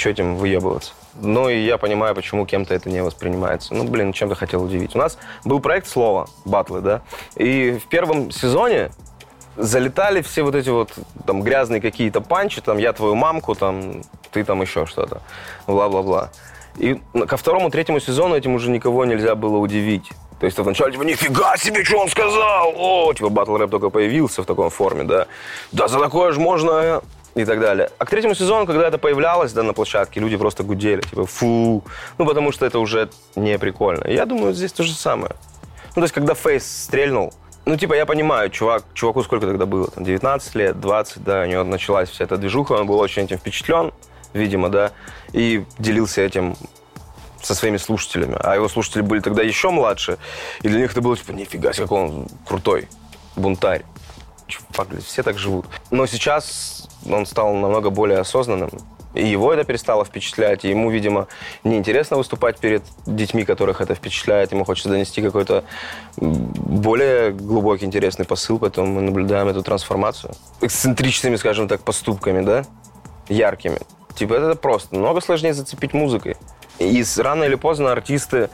[0.00, 0.94] Что этим выебываться?
[1.20, 3.74] Ну, и я понимаю, почему кем-то это не воспринимается.
[3.74, 4.94] Ну, блин, чем-то хотел удивить.
[4.94, 7.02] У нас был проект «Слово», батлы, да,
[7.36, 8.92] и в первом сезоне
[9.56, 10.90] залетали все вот эти вот
[11.26, 14.00] там грязные какие-то панчи, там «я твою мамку», там
[14.32, 15.20] «ты там еще что-то»,
[15.66, 16.30] бла-бла-бла.
[16.78, 16.98] И
[17.28, 20.08] ко второму, третьему сезону этим уже никого нельзя было удивить.
[20.38, 22.72] То есть вначале, типа, нифига себе, что он сказал!
[22.74, 25.26] О, типа, батл рэп только появился в такой форме, да.
[25.72, 27.02] Да за такое же можно
[27.34, 27.90] и так далее.
[27.98, 31.84] А к третьему сезону, когда это появлялось, да, на площадке, люди просто гудели, типа, фу,
[32.18, 34.06] ну, потому что это уже не прикольно.
[34.08, 35.34] Я думаю, здесь то же самое.
[35.90, 37.32] Ну, то есть, когда Фейс стрельнул,
[37.64, 39.88] ну, типа, я понимаю, чувак, чуваку сколько тогда было?
[39.88, 43.38] Там 19 лет, 20, да, у него началась вся эта движуха, он был очень этим
[43.38, 43.92] впечатлен,
[44.32, 44.92] видимо, да,
[45.32, 46.56] и делился этим
[47.42, 48.36] со своими слушателями.
[48.40, 50.18] А его слушатели были тогда еще младше,
[50.62, 52.88] и для них это было типа, нифига себе, какой он крутой
[53.36, 53.84] бунтарь.
[55.04, 55.66] Все так живут.
[55.90, 58.70] Но сейчас он стал намного более осознанным.
[59.14, 61.26] И его это перестало впечатлять, ему, видимо,
[61.64, 64.52] неинтересно выступать перед детьми, которых это впечатляет.
[64.52, 65.64] Ему хочется донести какой-то
[66.16, 70.34] более глубокий, интересный посыл, поэтому мы наблюдаем эту трансформацию.
[70.60, 72.64] Эксцентричными, скажем так, поступками, да,
[73.28, 73.78] яркими.
[74.14, 76.36] Типа это просто много сложнее зацепить музыкой.
[76.78, 78.48] И рано или поздно артисты,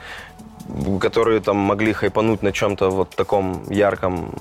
[1.01, 4.33] которые там могли хайпануть на чем-то вот таком ярком,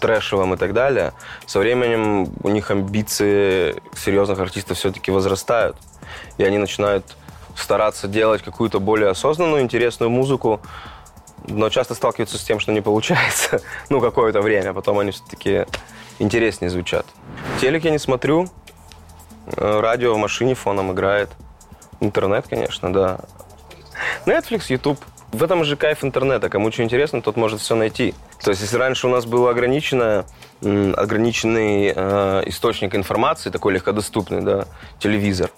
[0.00, 1.12] трэшевом и так далее,
[1.46, 5.76] со временем у них амбиции серьезных артистов все-таки возрастают.
[6.38, 7.04] И они начинают
[7.56, 10.60] стараться делать какую-то более осознанную, интересную музыку,
[11.46, 13.60] но часто сталкиваются с тем, что не получается.
[13.88, 14.72] ну, какое-то время.
[14.72, 15.66] Потом они все-таки
[16.18, 17.06] интереснее звучат.
[17.60, 18.48] Телек я не смотрю.
[19.56, 21.30] Э, радио в машине фоном играет.
[22.00, 23.20] Интернет, конечно, да.
[24.26, 24.98] Netflix, YouTube.
[25.32, 26.48] В этом же кайф интернета.
[26.48, 28.14] Кому что интересно, тот может все найти.
[28.42, 30.24] То есть, если раньше у нас был ограниченный
[30.62, 34.66] э, источник информации, такой легкодоступный, да,
[34.98, 35.50] телевизор.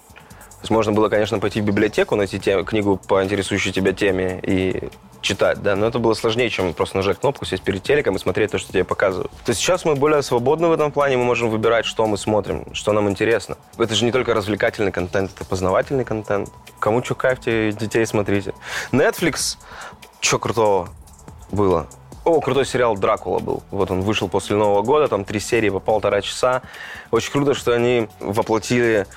[0.63, 4.39] То есть можно было, конечно, пойти в библиотеку, найти тем, книгу по интересующей тебя теме
[4.41, 4.87] и
[5.19, 8.51] читать, да, но это было сложнее, чем просто нажать кнопку, сесть перед телеком и смотреть
[8.51, 9.29] то, что тебе показывают.
[9.43, 12.73] То есть сейчас мы более свободны в этом плане, мы можем выбирать, что мы смотрим,
[12.73, 13.57] что нам интересно.
[13.77, 16.49] Это же не только развлекательный контент, это познавательный контент.
[16.79, 18.53] Кому что кайф, те детей смотрите.
[18.93, 19.57] Netflix,
[20.21, 20.87] что крутого
[21.51, 21.87] было?
[22.23, 23.63] О, крутой сериал «Дракула» был.
[23.69, 26.61] Вот он вышел после Нового года, там три серии по полтора часа.
[27.11, 29.07] Очень круто, что они воплотили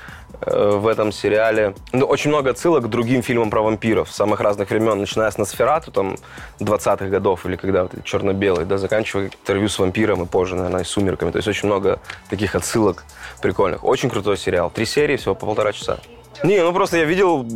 [0.41, 1.75] в этом сериале.
[1.93, 5.91] Ну, очень много отсылок к другим фильмам про вампиров самых разных времен, начиная с Носферату,
[5.91, 6.17] там,
[6.61, 10.89] 20-х годов, или когда вот, черно-белый, да, заканчивая интервью с вампиром и позже, наверное, с
[10.89, 11.31] «Сумерками».
[11.31, 13.05] То есть очень много таких отсылок
[13.41, 13.85] прикольных.
[13.85, 14.71] Очень крутой сериал.
[14.71, 15.99] Три серии, всего по полтора часа.
[16.45, 17.47] Не, ну просто я видел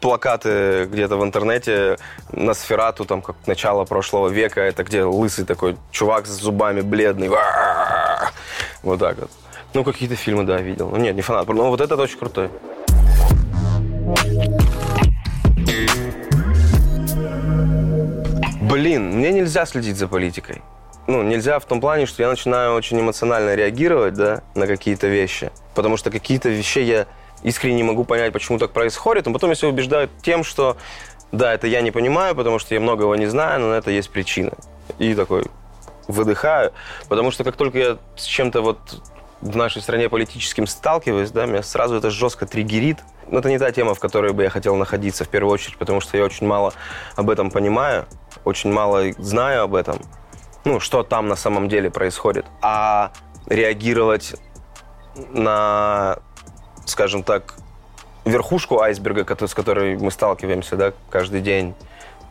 [0.00, 1.98] плакаты где-то в интернете
[2.32, 7.28] на Сферату, там, как начало прошлого века, это где лысый такой чувак с зубами бледный.
[8.82, 9.30] Вот так вот.
[9.74, 10.90] Ну, какие-то фильмы, да, видел.
[10.90, 11.48] Ну, нет, не фанат.
[11.48, 12.50] Но вот этот очень крутой.
[18.60, 20.62] Блин, мне нельзя следить за политикой.
[21.06, 25.50] Ну, нельзя в том плане, что я начинаю очень эмоционально реагировать, да, на какие-то вещи.
[25.74, 27.06] Потому что какие-то вещи я
[27.42, 30.76] искренне не могу понять, почему так происходит, но потом я себя убеждаю тем, что
[31.32, 34.10] да, это я не понимаю, потому что я многого не знаю, но на это есть
[34.10, 34.52] причина.
[34.98, 35.44] И такой
[36.08, 36.72] выдыхаю,
[37.08, 38.78] потому что как только я с чем-то вот
[39.42, 42.98] в нашей стране политическим сталкиваюсь, да, меня сразу это жестко триггерит.
[43.28, 46.00] Но это не та тема, в которой бы я хотел находиться в первую очередь, потому
[46.00, 46.72] что я очень мало
[47.16, 48.06] об этом понимаю,
[48.44, 49.98] очень мало знаю об этом,
[50.64, 52.46] ну, что там на самом деле происходит.
[52.60, 53.12] А
[53.46, 54.34] реагировать
[55.32, 56.18] на,
[56.86, 57.56] скажем так,
[58.24, 61.74] верхушку айсберга, с которой мы сталкиваемся, да, каждый день,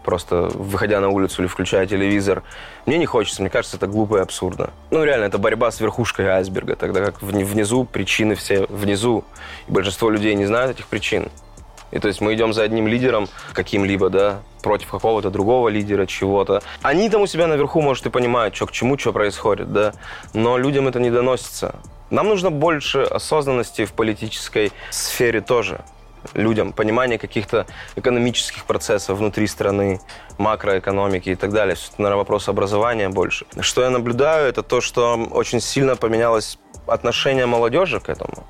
[0.04, 2.44] просто выходя на улицу или включая телевизор.
[2.86, 4.72] Мне не хочется, мне кажется, это глупо и абсурдно.
[4.90, 9.24] Ну, реально, это борьба с верхушкой айсберга, тогда как внизу причины все внизу.
[9.68, 11.30] И большинство людей не знают этих причин.
[11.92, 16.62] И то есть мы идем за одним лидером каким-либо, да, против какого-то другого лидера, чего-то.
[16.82, 19.94] Они там у себя наверху, может, и понимают, что к чему, что происходит, да,
[20.34, 21.76] но людям это не доносится.
[22.10, 25.82] Нам нужно больше осознанности в политической сфере тоже.
[26.34, 27.66] Людям, понимание каких-то
[27.96, 30.00] экономических процессов внутри страны,
[30.38, 31.76] макроэкономики и так далее.
[31.76, 33.46] Это, наверное, вопрос образования больше.
[33.60, 36.58] Что я наблюдаю, это то, что очень сильно поменялось
[36.88, 38.46] отношение молодежи к этому.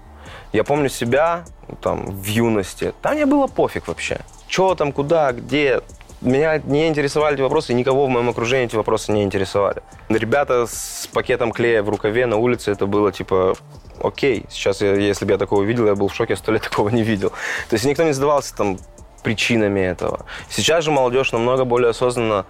[0.54, 1.46] Я помню себя
[1.82, 2.94] там в юности.
[3.02, 4.20] Там мне было пофиг вообще.
[4.48, 5.82] Что там, куда, где.
[6.22, 9.82] Меня не интересовали эти вопросы, и никого в моем окружении эти вопросы не интересовали.
[10.08, 13.56] Ребята с пакетом клея в рукаве на улице, это было типа
[14.04, 14.46] окей.
[14.50, 17.02] Сейчас, я, если бы я такого видел, я был в шоке, сто лет такого не
[17.02, 17.32] видел.
[17.70, 18.78] То есть никто не задавался там
[19.24, 20.26] причинами этого.
[20.48, 22.46] Сейчас же молодежь намного более осознанно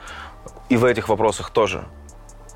[0.67, 1.85] и в этих вопросах тоже.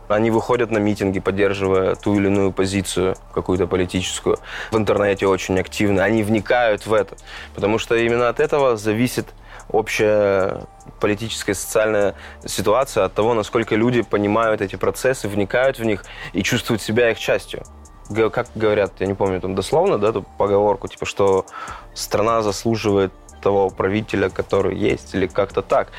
[0.08, 4.38] Они выходят на митинги, поддерживая ту или иную позицию, какую-то политическую.
[4.72, 6.02] В интернете очень активны.
[6.02, 7.16] Они вникают в это.
[7.56, 9.28] Потому что именно от этого зависит
[9.70, 10.62] общая
[11.00, 16.44] политическая и социальная ситуация, от того, насколько люди понимают эти процессы, вникают в них и
[16.44, 17.64] чувствуют себя их частью.
[18.32, 21.46] Как говорят, я не помню там дословно, да, эту поговорку, типа, что
[21.94, 23.12] страна заслуживает
[23.42, 25.90] того правителя, который есть, или как-то так.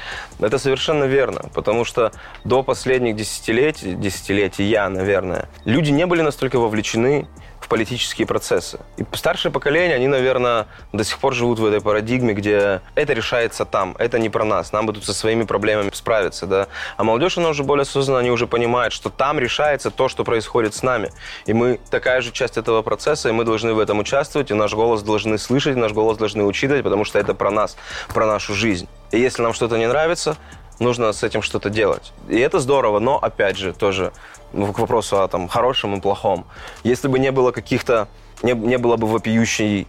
[0.41, 2.11] Это совершенно верно, потому что
[2.45, 7.29] до последних десятилетий, десятилетий я, наверное, люди не были настолько вовлечены
[7.67, 8.79] в политические процессы.
[8.97, 13.64] И старшее поколение, они, наверное, до сих пор живут в этой парадигме, где это решается
[13.64, 16.69] там, это не про нас, нам бы тут со своими проблемами справиться, да.
[16.97, 20.77] А молодежь, она уже более осознанно, они уже понимают, что там решается то, что происходит
[20.77, 21.11] с нами.
[21.47, 24.73] И мы такая же часть этого процесса, и мы должны в этом участвовать, и наш
[24.73, 27.77] голос должны слышать, наш голос должны учитывать, потому что это про нас,
[28.14, 28.87] про нашу жизнь.
[29.11, 30.37] И если нам что-то не нравится,
[30.79, 32.12] нужно с этим что-то делать.
[32.29, 34.12] И это здорово, но, опять же, тоже
[34.53, 36.47] ну, к вопросу о там, хорошем и плохом.
[36.85, 38.09] Если бы не было каких-то,
[38.43, 39.87] не, не было бы вопиющей,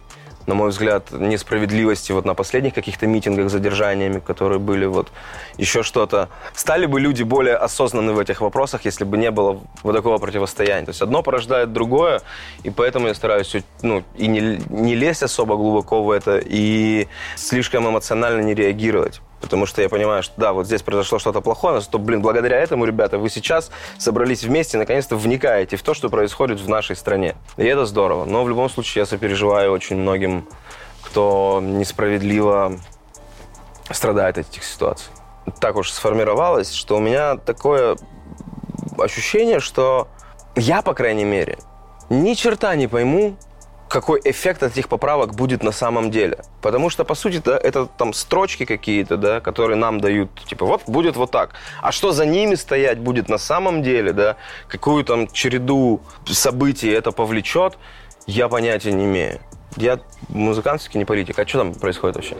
[0.48, 5.08] на мой взгляд, несправедливости вот на последних каких-то митингах задержаниями, которые были, вот
[5.58, 6.30] еще что-то.
[6.54, 10.86] Стали бы люди более осознанны в этих вопросах, если бы не было вот такого противостояния.
[10.86, 12.22] То есть одно порождает другое,
[12.62, 17.86] и поэтому я стараюсь ну, и не, не лезть особо глубоко в это, и слишком
[17.86, 19.20] эмоционально не реагировать.
[19.40, 22.58] Потому что я понимаю, что да, вот здесь произошло что-то плохое, но что, блин, благодаря
[22.58, 26.96] этому, ребята, вы сейчас собрались вместе и наконец-то вникаете в то, что происходит в нашей
[26.96, 27.36] стране.
[27.56, 28.24] И это здорово.
[28.24, 30.48] Но в любом случае я сопереживаю очень многим,
[31.02, 32.78] кто несправедливо
[33.90, 35.12] страдает от этих ситуаций.
[35.60, 37.96] Так уж сформировалось, что у меня такое
[38.98, 40.08] ощущение, что
[40.56, 41.58] я, по крайней мере,
[42.10, 43.36] ни черта не пойму,
[43.88, 46.38] какой эффект от этих поправок будет на самом деле.
[46.60, 50.82] Потому что, по сути, да, это там строчки какие-то, да, которые нам дают, типа, вот
[50.86, 51.54] будет вот так.
[51.82, 54.36] А что за ними стоять будет на самом деле, да,
[54.68, 57.78] какую там череду событий это повлечет,
[58.26, 59.40] я понятия не имею.
[59.76, 61.38] Я музыкант, не политик.
[61.38, 62.36] А что там происходит вообще?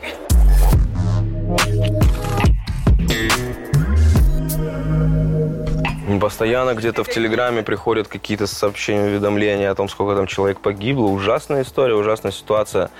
[6.20, 11.06] Постоянно где-то в Телеграме приходят какие-то сообщения, уведомления о том, сколько там человек погибло.
[11.06, 12.90] Ужасная история, ужасная ситуация.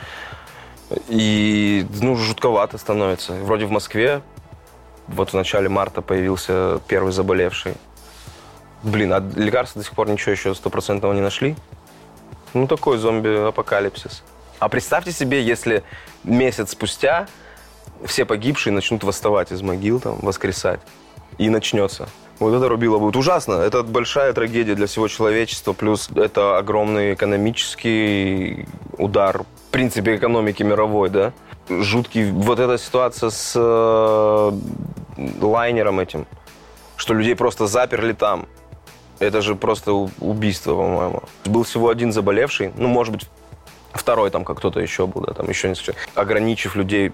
[1.09, 3.33] И, ну, жутковато становится.
[3.33, 4.21] Вроде в Москве
[5.07, 7.75] вот в начале марта появился первый заболевший.
[8.83, 11.57] Блин, а лекарства до сих пор ничего еще стопроцентного не нашли.
[12.53, 14.23] Ну, такой зомби-апокалипсис.
[14.59, 15.83] А представьте себе, если
[16.25, 17.27] месяц спустя
[18.05, 20.81] все погибшие начнут восставать из могил, там, воскресать.
[21.39, 22.09] И начнется.
[22.39, 23.55] Вот это рубило будет ужасно.
[23.55, 25.73] Это большая трагедия для всего человечества.
[25.73, 28.67] Плюс это огромный экономический
[28.97, 31.33] удар, в принципе, экономики мировой, да.
[31.69, 32.31] Жуткий.
[32.31, 34.53] Вот эта ситуация с э,
[35.41, 36.27] лайнером этим,
[36.97, 38.47] что людей просто заперли там.
[39.19, 41.23] Это же просто убийство, по-моему.
[41.45, 43.29] Был всего один заболевший, ну, может быть,
[43.93, 45.99] второй там, как кто-то еще был, да, там еще несколько.
[46.15, 47.13] Ограничив людей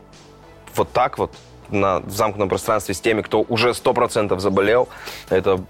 [0.76, 1.32] вот так вот,
[1.70, 4.88] на замкнутом пространстве с теми, кто уже 100% заболел,
[5.30, 5.60] это,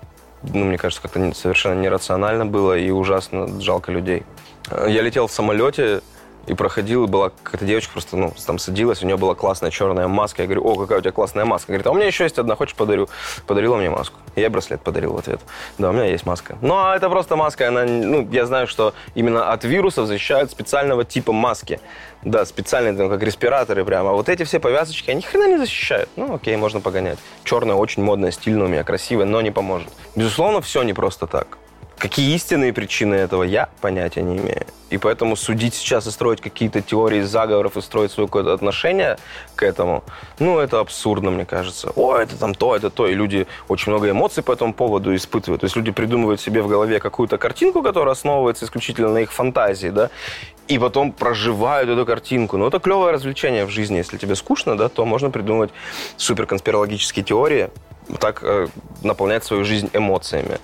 [0.42, 4.22] ну, мне кажется, как-то совершенно нерационально было и ужасно жалко людей.
[4.70, 6.00] Я летел в самолете,
[6.46, 10.08] и проходил, и была какая-то девочка просто, ну, там садилась, у нее была классная черная
[10.08, 10.42] маска.
[10.42, 11.68] Я говорю, о, какая у тебя классная маска.
[11.68, 13.08] Говорит, а у меня еще есть одна, хочешь подарю?
[13.46, 14.18] Подарила мне маску.
[14.36, 15.40] Я браслет подарил в ответ.
[15.78, 16.56] Да, у меня есть маска.
[16.60, 21.04] Ну, а это просто маска, она, ну, я знаю, что именно от вирусов защищают специального
[21.04, 21.80] типа маски.
[22.22, 24.10] Да, специальные, там, как респираторы прямо.
[24.10, 26.08] А вот эти все повязочки, они хрена не защищают.
[26.16, 27.18] Ну, окей, можно погонять.
[27.44, 29.88] Черная очень модная, стильная у меня, красивая, но не поможет.
[30.16, 31.58] Безусловно, все не просто так.
[31.98, 34.66] Какие истинные причины этого, я понятия не имею.
[34.90, 39.16] И поэтому судить сейчас и строить какие-то теории заговоров и строить свое какое-то отношение
[39.56, 40.04] к этому,
[40.38, 41.90] ну, это абсурдно, мне кажется.
[41.96, 43.06] О, это там то, это то.
[43.06, 45.62] И люди очень много эмоций по этому поводу испытывают.
[45.62, 49.88] То есть люди придумывают себе в голове какую-то картинку, которая основывается исключительно на их фантазии,
[49.88, 50.10] да,
[50.68, 52.56] и потом проживают эту картинку.
[52.56, 53.96] Ну, это клевое развлечение в жизни.
[53.96, 55.70] Если тебе скучно, да, то можно придумать
[56.16, 57.70] суперконспирологические теории,
[58.20, 58.68] так э,
[59.02, 60.58] наполнять свою жизнь эмоциями.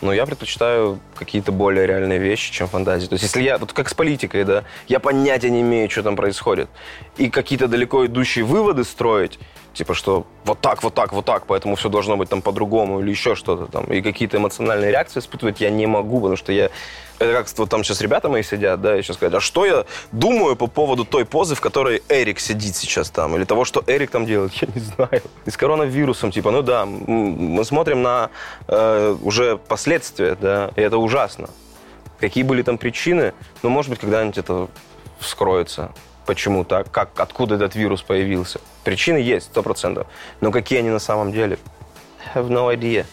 [0.00, 3.06] Но я предпочитаю какие-то более реальные вещи, чем фантазии.
[3.06, 6.16] То есть если я, вот как с политикой, да, я понятия не имею, что там
[6.16, 6.68] происходит,
[7.16, 9.38] и какие-то далеко идущие выводы строить,
[9.72, 13.10] типа что вот так, вот так, вот так, поэтому все должно быть там по-другому или
[13.10, 16.70] еще что-то там, и какие-то эмоциональные реакции испытывать я не могу, потому что я
[17.18, 19.84] это как вот там сейчас ребята мои сидят, да, и сейчас сказать, а что я
[20.12, 24.10] думаю по поводу той позы, в которой Эрик сидит сейчас там, или того, что Эрик
[24.10, 25.22] там делает, я не знаю.
[25.46, 28.30] И с коронавирусом, типа, ну да, мы смотрим на
[28.68, 31.48] э, уже последствия, да, и это ужасно.
[32.20, 34.68] Какие были там причины, ну, может быть, когда-нибудь это
[35.18, 35.92] вскроется.
[36.26, 36.90] Почему так?
[36.90, 38.60] Как, откуда этот вирус появился?
[38.82, 40.06] Причины есть, сто процентов.
[40.40, 41.58] Но какие они на самом деле?
[42.34, 43.04] I have no idea.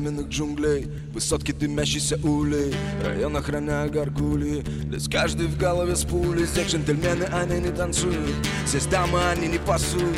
[0.00, 0.86] Каменных джунглей.
[1.12, 2.74] Высотки дымящейся улей
[3.04, 8.34] Район охраняя горгули Здесь каждый в голове с пулей Здесь джентльмены, они не танцуют.
[8.66, 10.16] Здесь дамы, они не пасуют.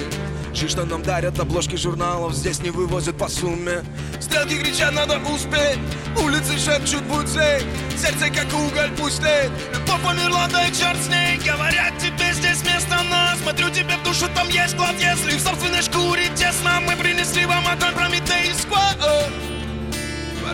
[0.52, 3.82] Чьи что нам дарят обложки журналов Здесь не вывозят по сумме.
[4.20, 5.78] Стрелки кричат, надо успеть
[6.22, 7.62] Улицы шепчут, будь злей.
[7.96, 11.38] Сердце как уголь, пусть тлеет Любовь померла, да и черт с ней.
[11.38, 13.38] Говорят тебе, здесь место нас.
[13.40, 16.80] Смотрю тебе в душу, там есть клад Если в собственной шкуре тесно.
[16.86, 18.21] Мы принесли вам огонь Прометейского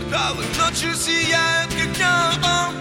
[0.08, 2.72] Кварталы ночью сияют, как днем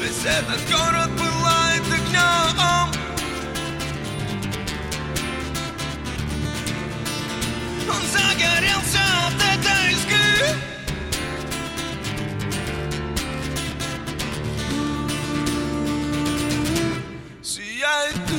[0.00, 2.90] Весь этот город пылает огнем
[7.88, 10.48] Он загорелся от этой искры
[17.40, 18.31] Сияет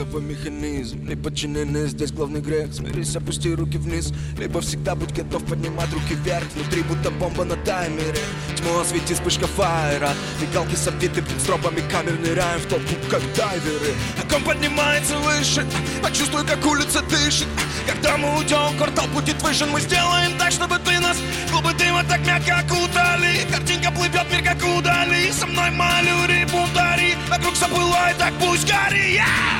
[0.00, 1.06] часовой механизм.
[1.06, 2.72] Не подчиненный здесь главный грех.
[2.72, 4.12] Смирись, опусти руки вниз.
[4.38, 6.44] Либо всегда будь готов поднимать руки вверх.
[6.54, 8.24] Внутри будто бомба на таймере.
[8.56, 13.92] Тьму освети вспышка фаера Мигалки совиты под стропами камер Ныряем в толпу как дайверы.
[14.22, 15.66] Огонь поднимается выше?
[16.02, 17.48] Почувствуй, как улица дышит.
[17.86, 19.66] Когда мы уйдем, квартал будет выше.
[19.66, 21.18] Мы сделаем так, чтобы ты нас
[21.50, 23.46] Клубы дыма так мягко окутали.
[23.52, 25.30] Картинка плывет, мир как удали.
[25.32, 27.16] Со мной малюри, бунтари.
[27.28, 29.59] Вокруг запылает, так пусть горит yeah!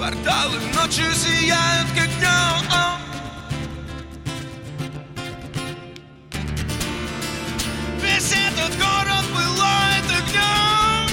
[0.00, 2.64] Кварталы ночью сияют, как днем.
[8.00, 11.10] Весь этот город пылает огнем.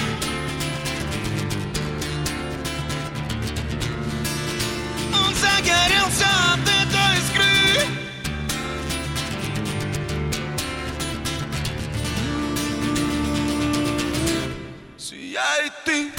[5.12, 7.56] Он загорелся от этой искры.
[14.96, 16.17] Сияй ты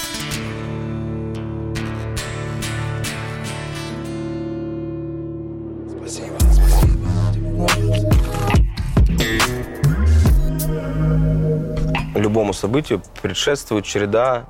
[12.14, 14.46] Любому событию предшествует череда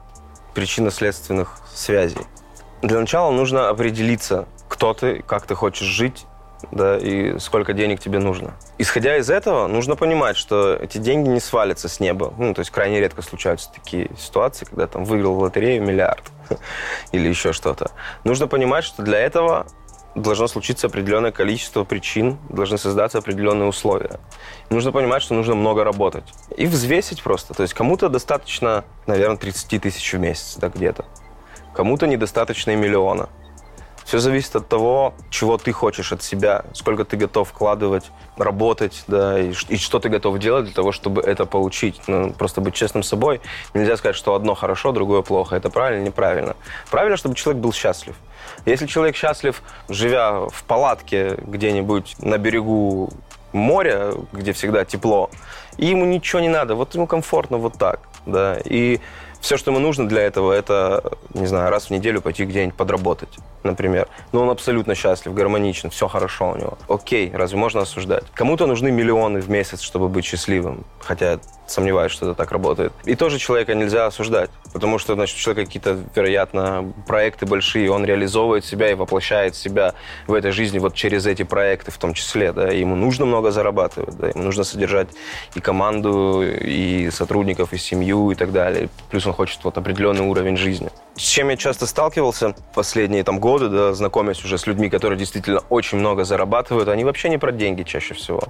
[0.55, 2.21] причинно-следственных связей.
[2.83, 6.27] Для начала нужно определиться, кто ты, как ты хочешь жить,
[6.73, 8.55] да, и сколько денег тебе нужно.
[8.79, 12.33] Исходя из этого, нужно понимать, что эти деньги не свалятся с неба.
[12.39, 16.25] Ну, то есть крайне редко случаются такие ситуации, когда там выиграл в лотерею миллиард
[17.13, 17.91] или еще что-то.
[18.25, 19.67] Нужно понимать, что для этого
[20.15, 24.21] должно случиться определенное количество причин, должны создаться определенные условия.
[24.69, 26.25] Нужно понимать, что нужно много работать.
[26.57, 27.55] И взвесить просто.
[27.55, 31.05] То есть кому-то достаточно, наверное, 30 тысяч в месяц, да, где-то.
[31.75, 33.29] Кому-то недостаточно и миллиона.
[34.11, 39.39] Все зависит от того, чего ты хочешь от себя, сколько ты готов вкладывать, работать, да,
[39.39, 42.01] и, и что ты готов делать для того, чтобы это получить.
[42.09, 43.41] Ну, просто быть честным с собой.
[43.73, 45.55] Нельзя сказать, что одно хорошо, другое плохо.
[45.55, 46.57] Это правильно, неправильно.
[46.91, 48.17] Правильно, чтобы человек был счастлив.
[48.67, 53.11] Если человек счастлив, живя в палатке где-нибудь на берегу
[53.53, 55.31] моря, где всегда тепло,
[55.77, 58.99] и ему ничего не надо, вот ему комфортно вот так, да, и
[59.41, 61.03] все, что ему нужно для этого, это,
[61.35, 63.31] не знаю, раз в неделю пойти где-нибудь подработать,
[63.63, 64.09] например.
[64.33, 66.79] Но он абсолютно счастлив, гармоничен, все хорошо у него.
[66.89, 68.25] Окей, разве можно осуждать?
[68.35, 70.85] Кому-то нужны миллионы в месяц, чтобы быть счастливым.
[71.01, 71.41] Хотя
[71.71, 72.93] сомневаюсь, что это так работает.
[73.05, 78.05] И тоже человека нельзя осуждать, потому что, значит, у человека какие-то, вероятно, проекты большие, он
[78.05, 79.95] реализовывает себя и воплощает себя
[80.27, 83.51] в этой жизни вот через эти проекты в том числе, да, и ему нужно много
[83.51, 85.09] зарабатывать, да, ему нужно содержать
[85.55, 88.89] и команду, и сотрудников, и семью, и так далее.
[89.11, 90.91] Плюс он хочет вот определенный уровень жизни.
[91.17, 95.63] С чем я часто сталкивался последние там годы, да, знакомясь уже с людьми, которые действительно
[95.69, 98.43] очень много зарабатывают, они вообще не про деньги чаще всего.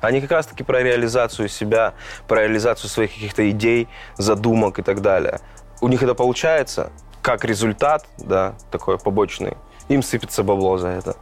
[0.00, 1.94] Они как раз-таки про реализацию себя,
[2.26, 5.40] про реализацию своих каких-то идей, задумок и так далее.
[5.80, 6.90] У них это получается,
[7.22, 9.56] как результат, да, такой побочный,
[9.88, 11.16] им сыпется бабло за это.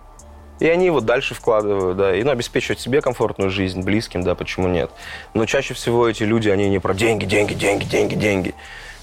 [0.61, 4.67] И они его дальше вкладывают, да, и ну, обеспечивают себе комфортную жизнь, близким, да, почему
[4.69, 4.91] нет.
[5.33, 8.55] Но чаще всего эти люди, они не про деньги, деньги, деньги, деньги, деньги.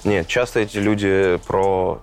[0.03, 1.99] Нет, часто эти люди про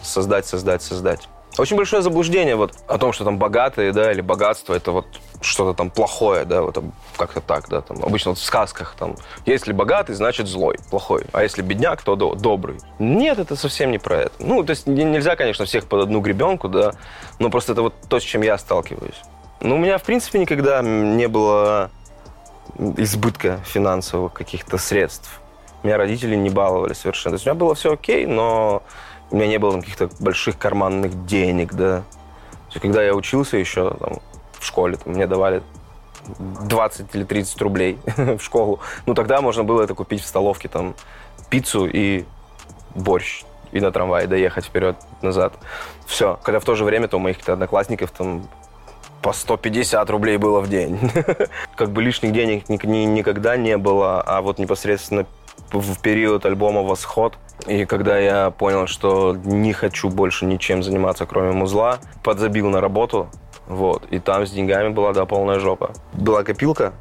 [0.00, 1.28] создать, создать, создать.
[1.58, 5.06] Очень большое заблуждение вот о том, что там богатые, да, или богатство, это вот
[5.42, 6.82] что-то там плохое, да, вот
[7.16, 11.42] как-то так, да, там обычно вот в сказках там, если богатый, значит злой, плохой, а
[11.42, 12.78] если бедняк, то до, добрый.
[12.98, 14.32] Нет, это совсем не про это.
[14.38, 16.92] Ну, то есть нельзя, конечно, всех под одну гребенку, да,
[17.38, 19.20] но просто это вот то, с чем я сталкиваюсь.
[19.60, 21.90] Ну, у меня, в принципе, никогда не было
[22.96, 25.40] избытка финансовых каких-то средств.
[25.82, 27.32] Меня родители не баловали совершенно.
[27.32, 28.82] То есть у меня было все окей, но
[29.32, 32.02] у меня не было каких-то больших карманных денег, да.
[32.68, 34.18] Есть, когда я учился еще там,
[34.58, 35.62] в школе, там, мне давали
[36.28, 38.80] 20 или 30 рублей в школу.
[39.06, 40.94] Ну, тогда можно было это купить в столовке, там,
[41.48, 42.24] пиццу и
[42.94, 45.54] борщ, и на трамвае доехать вперед-назад.
[46.06, 46.38] Все.
[46.42, 48.46] Когда в то же время то у моих одноклассников там
[49.22, 50.98] по 150 рублей было в день.
[51.76, 55.26] как бы лишних денег ни, ни, никогда не было, а вот непосредственно
[55.72, 57.34] в период альбома «Восход».
[57.66, 63.28] И когда я понял, что не хочу больше ничем заниматься, кроме музла, подзабил на работу,
[63.68, 65.92] вот, и там с деньгами была, да, полная жопа.
[66.12, 66.92] Была копилка,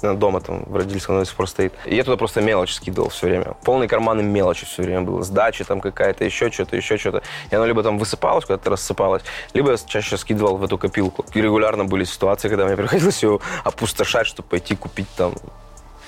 [0.00, 1.72] дома там в родительском до сих пор стоит.
[1.86, 3.56] И я туда просто мелочь скидывал все время.
[3.64, 5.22] Полные карманы мелочи все время было.
[5.22, 7.22] Сдачи там какая-то, еще что-то, еще что-то.
[7.50, 9.22] И оно либо там высыпалось, куда-то рассыпалось,
[9.54, 11.24] либо я чаще скидывал в эту копилку.
[11.34, 15.34] И регулярно были ситуации, когда мне приходилось ее опустошать, чтобы пойти купить там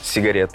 [0.02, 0.52] сигарет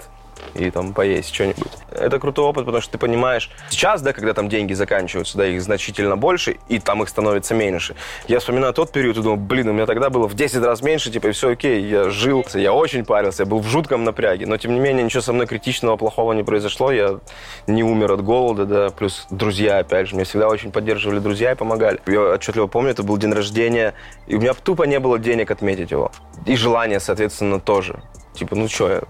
[0.54, 1.72] и там поесть что-нибудь.
[1.90, 5.62] Это крутой опыт, потому что ты понимаешь, сейчас, да, когда там деньги заканчиваются, да, их
[5.62, 7.94] значительно больше, и там их становится меньше.
[8.28, 11.10] Я вспоминаю тот период и думаю, блин, у меня тогда было в 10 раз меньше,
[11.10, 14.56] типа, и все окей, я жил, я очень парился, я был в жутком напряге, но,
[14.56, 17.20] тем не менее, ничего со мной критичного, плохого не произошло, я
[17.66, 21.54] не умер от голода, да, плюс друзья, опять же, меня всегда очень поддерживали друзья и
[21.54, 22.00] помогали.
[22.06, 23.94] Я отчетливо помню, это был день рождения,
[24.26, 26.12] и у меня тупо не было денег отметить его.
[26.46, 28.00] И желания, соответственно, тоже.
[28.34, 29.02] Типа, ну что,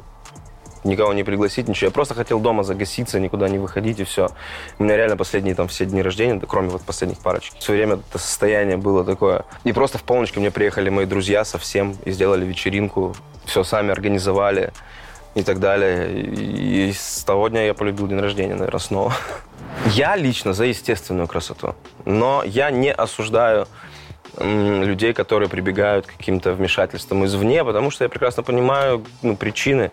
[0.85, 1.89] никого не пригласить, ничего.
[1.89, 4.29] Я просто хотел дома загаситься, никуда не выходить, и все.
[4.79, 8.19] У меня реально последние там все дни рождения, кроме вот последних парочек, все время это
[8.19, 9.45] состояние было такое.
[9.65, 13.91] И просто в полночь ко мне приехали мои друзья совсем и сделали вечеринку, все сами
[13.91, 14.73] организовали
[15.35, 16.23] и так далее.
[16.23, 19.15] И с того дня я полюбил день рождения, наверное, снова.
[19.87, 21.75] Я лично за естественную красоту,
[22.05, 23.67] но я не осуждаю
[24.39, 29.93] людей, которые прибегают к каким-то вмешательствам извне, потому что я прекрасно понимаю ну, причины.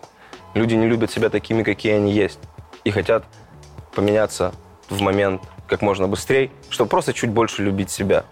[0.54, 2.38] Люди не любят себя такими, какие они есть.
[2.84, 3.24] И хотят
[3.94, 4.52] поменяться
[4.88, 8.24] в момент как можно быстрее, чтобы просто чуть больше любить себя.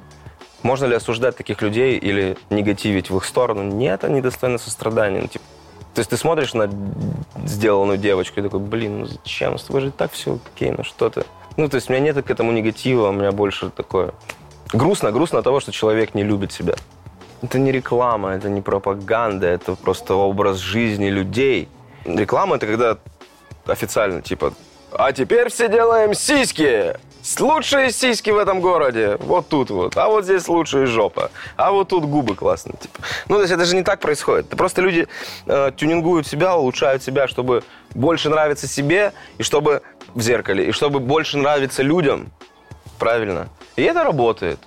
[0.62, 3.62] Можно ли осуждать таких людей или негативить в их сторону?
[3.62, 5.20] Нет, они достойны сострадания.
[5.22, 5.44] Ну, типа,
[5.94, 6.70] то есть ты смотришь на
[7.46, 9.56] сделанную девочку и такой, блин, ну зачем?
[9.56, 11.24] С тобой же так все окей, ну что ты?
[11.56, 14.12] Ну, то есть у меня нет к этому негатива, у меня больше такое...
[14.72, 16.74] Грустно, грустно от того, что человек не любит себя.
[17.42, 21.68] Это не реклама, это не пропаганда, это просто образ жизни людей–
[22.04, 22.98] Реклама это когда
[23.66, 24.52] официально, типа,
[24.92, 26.96] а теперь все делаем сиськи.
[27.38, 29.16] Лучшие сиськи в этом городе.
[29.20, 29.96] Вот тут вот.
[29.96, 31.30] А вот здесь лучшая жопа.
[31.56, 32.76] А вот тут губы классные.
[32.80, 32.98] Типа.
[33.28, 34.46] Ну, то есть это же не так происходит.
[34.46, 35.06] Это просто люди
[35.46, 37.62] э, тюнингуют себя, улучшают себя, чтобы
[37.94, 39.82] больше нравиться себе, и чтобы
[40.14, 42.32] в зеркале, и чтобы больше нравиться людям.
[42.98, 43.48] Правильно.
[43.76, 44.58] И это работает.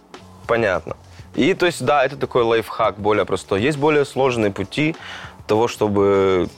[0.47, 0.95] Понятно.
[1.35, 3.61] И то есть, да, это такой лайфхак более простой.
[3.61, 4.95] Есть более сложные пути
[5.47, 6.49] того, чтобы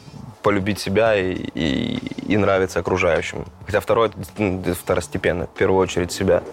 [0.45, 3.45] полюбить себя и, и, и нравиться окружающим.
[3.65, 6.43] Хотя второе ну, второстепенно, в первую очередь себя.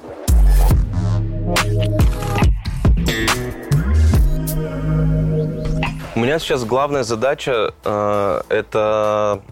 [6.14, 9.42] У меня сейчас главная задача э, это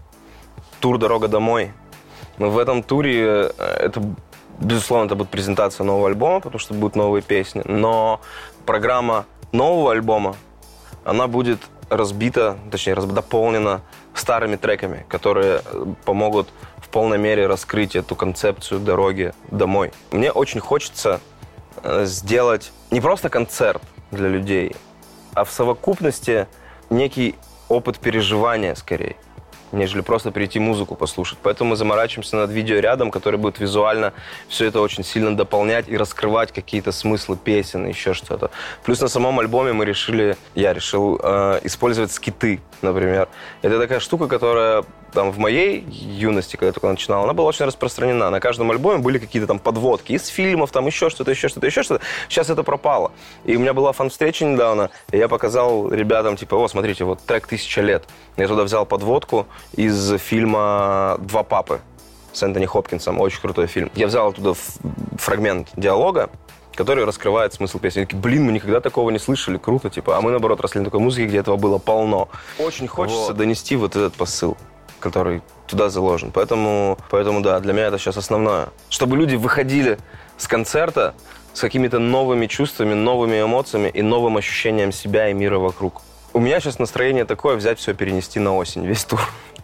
[0.79, 1.71] тур «Дорога домой».
[2.39, 4.01] В этом туре э, это,
[4.59, 7.61] безусловно, это будет презентация нового альбома, потому что будут новые песни.
[7.65, 8.21] Но
[8.65, 10.35] программа нового альбома,
[11.05, 11.59] она будет
[11.91, 13.81] разбита, точнее, дополнена
[14.15, 19.91] старыми треками, которые э, помогут в полной мере раскрыть эту концепцию дороги домой.
[20.11, 21.19] Мне очень хочется
[21.83, 24.75] э, сделать не просто концерт для людей,
[25.33, 26.47] а в совокупности
[26.89, 27.35] некий
[27.67, 29.17] опыт переживания скорее.
[29.71, 31.39] Нежели просто прийти музыку послушать.
[31.41, 34.13] Поэтому мы заморачиваемся над видеорядом, который будет визуально
[34.47, 38.51] все это очень сильно дополнять и раскрывать какие-то смыслы песен, еще что-то.
[38.83, 43.29] Плюс на самом альбоме мы решили, я решил э, использовать скиты, например.
[43.61, 47.65] Это такая штука, которая там в моей юности, когда я только начинал, она была очень
[47.65, 48.29] распространена.
[48.29, 51.83] На каждом альбоме были какие-то там подводки из фильмов, там еще что-то, еще что-то, еще
[51.83, 52.03] что-то.
[52.29, 53.11] Сейчас это пропало.
[53.45, 57.47] И у меня была фан-встреча недавно, и я показал ребятам, типа, о, смотрите, вот трек
[57.47, 58.05] «Тысяча лет».
[58.37, 61.81] Я туда взял подводку из фильма «Два папы»
[62.33, 63.19] с Энтони Хопкинсом.
[63.19, 63.91] Очень крутой фильм.
[63.95, 64.53] Я взял оттуда
[65.17, 66.29] фрагмент диалога,
[66.75, 68.01] который раскрывает смысл песни.
[68.01, 70.17] Такие, блин, мы никогда такого не слышали, круто, типа.
[70.17, 72.29] А мы, наоборот, росли на такой музыке, где этого было полно.
[72.59, 73.37] Очень хочется вот.
[73.37, 74.57] донести вот этот посыл
[75.01, 76.31] который туда заложен.
[76.31, 78.69] Поэтому, поэтому, да, для меня это сейчас основное.
[78.89, 79.97] Чтобы люди выходили
[80.37, 81.15] с концерта
[81.53, 86.01] с какими-то новыми чувствами, новыми эмоциями и новым ощущением себя и мира вокруг.
[86.33, 89.19] У меня сейчас настроение такое взять все перенести на осень, весь тур.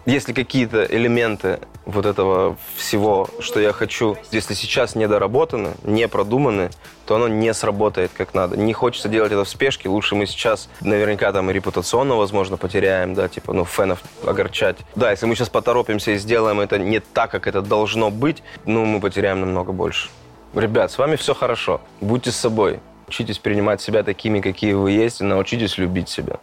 [0.07, 6.69] Если какие-то элементы вот этого всего, что я хочу, если сейчас не доработаны, не продуманы,
[7.05, 8.55] то оно не сработает как надо.
[8.55, 9.89] Не хочется делать это в спешке.
[9.89, 14.77] Лучше мы сейчас наверняка там и репутационно, возможно, потеряем, да, типа, ну, фенов огорчать.
[14.95, 18.85] Да, если мы сейчас поторопимся и сделаем это не так, как это должно быть, ну,
[18.85, 20.07] мы потеряем намного больше.
[20.55, 21.81] Ребят, с вами все хорошо.
[21.99, 22.79] Будьте с собой.
[23.09, 26.39] Учитесь принимать себя такими, какие вы есть, и научитесь любить себя.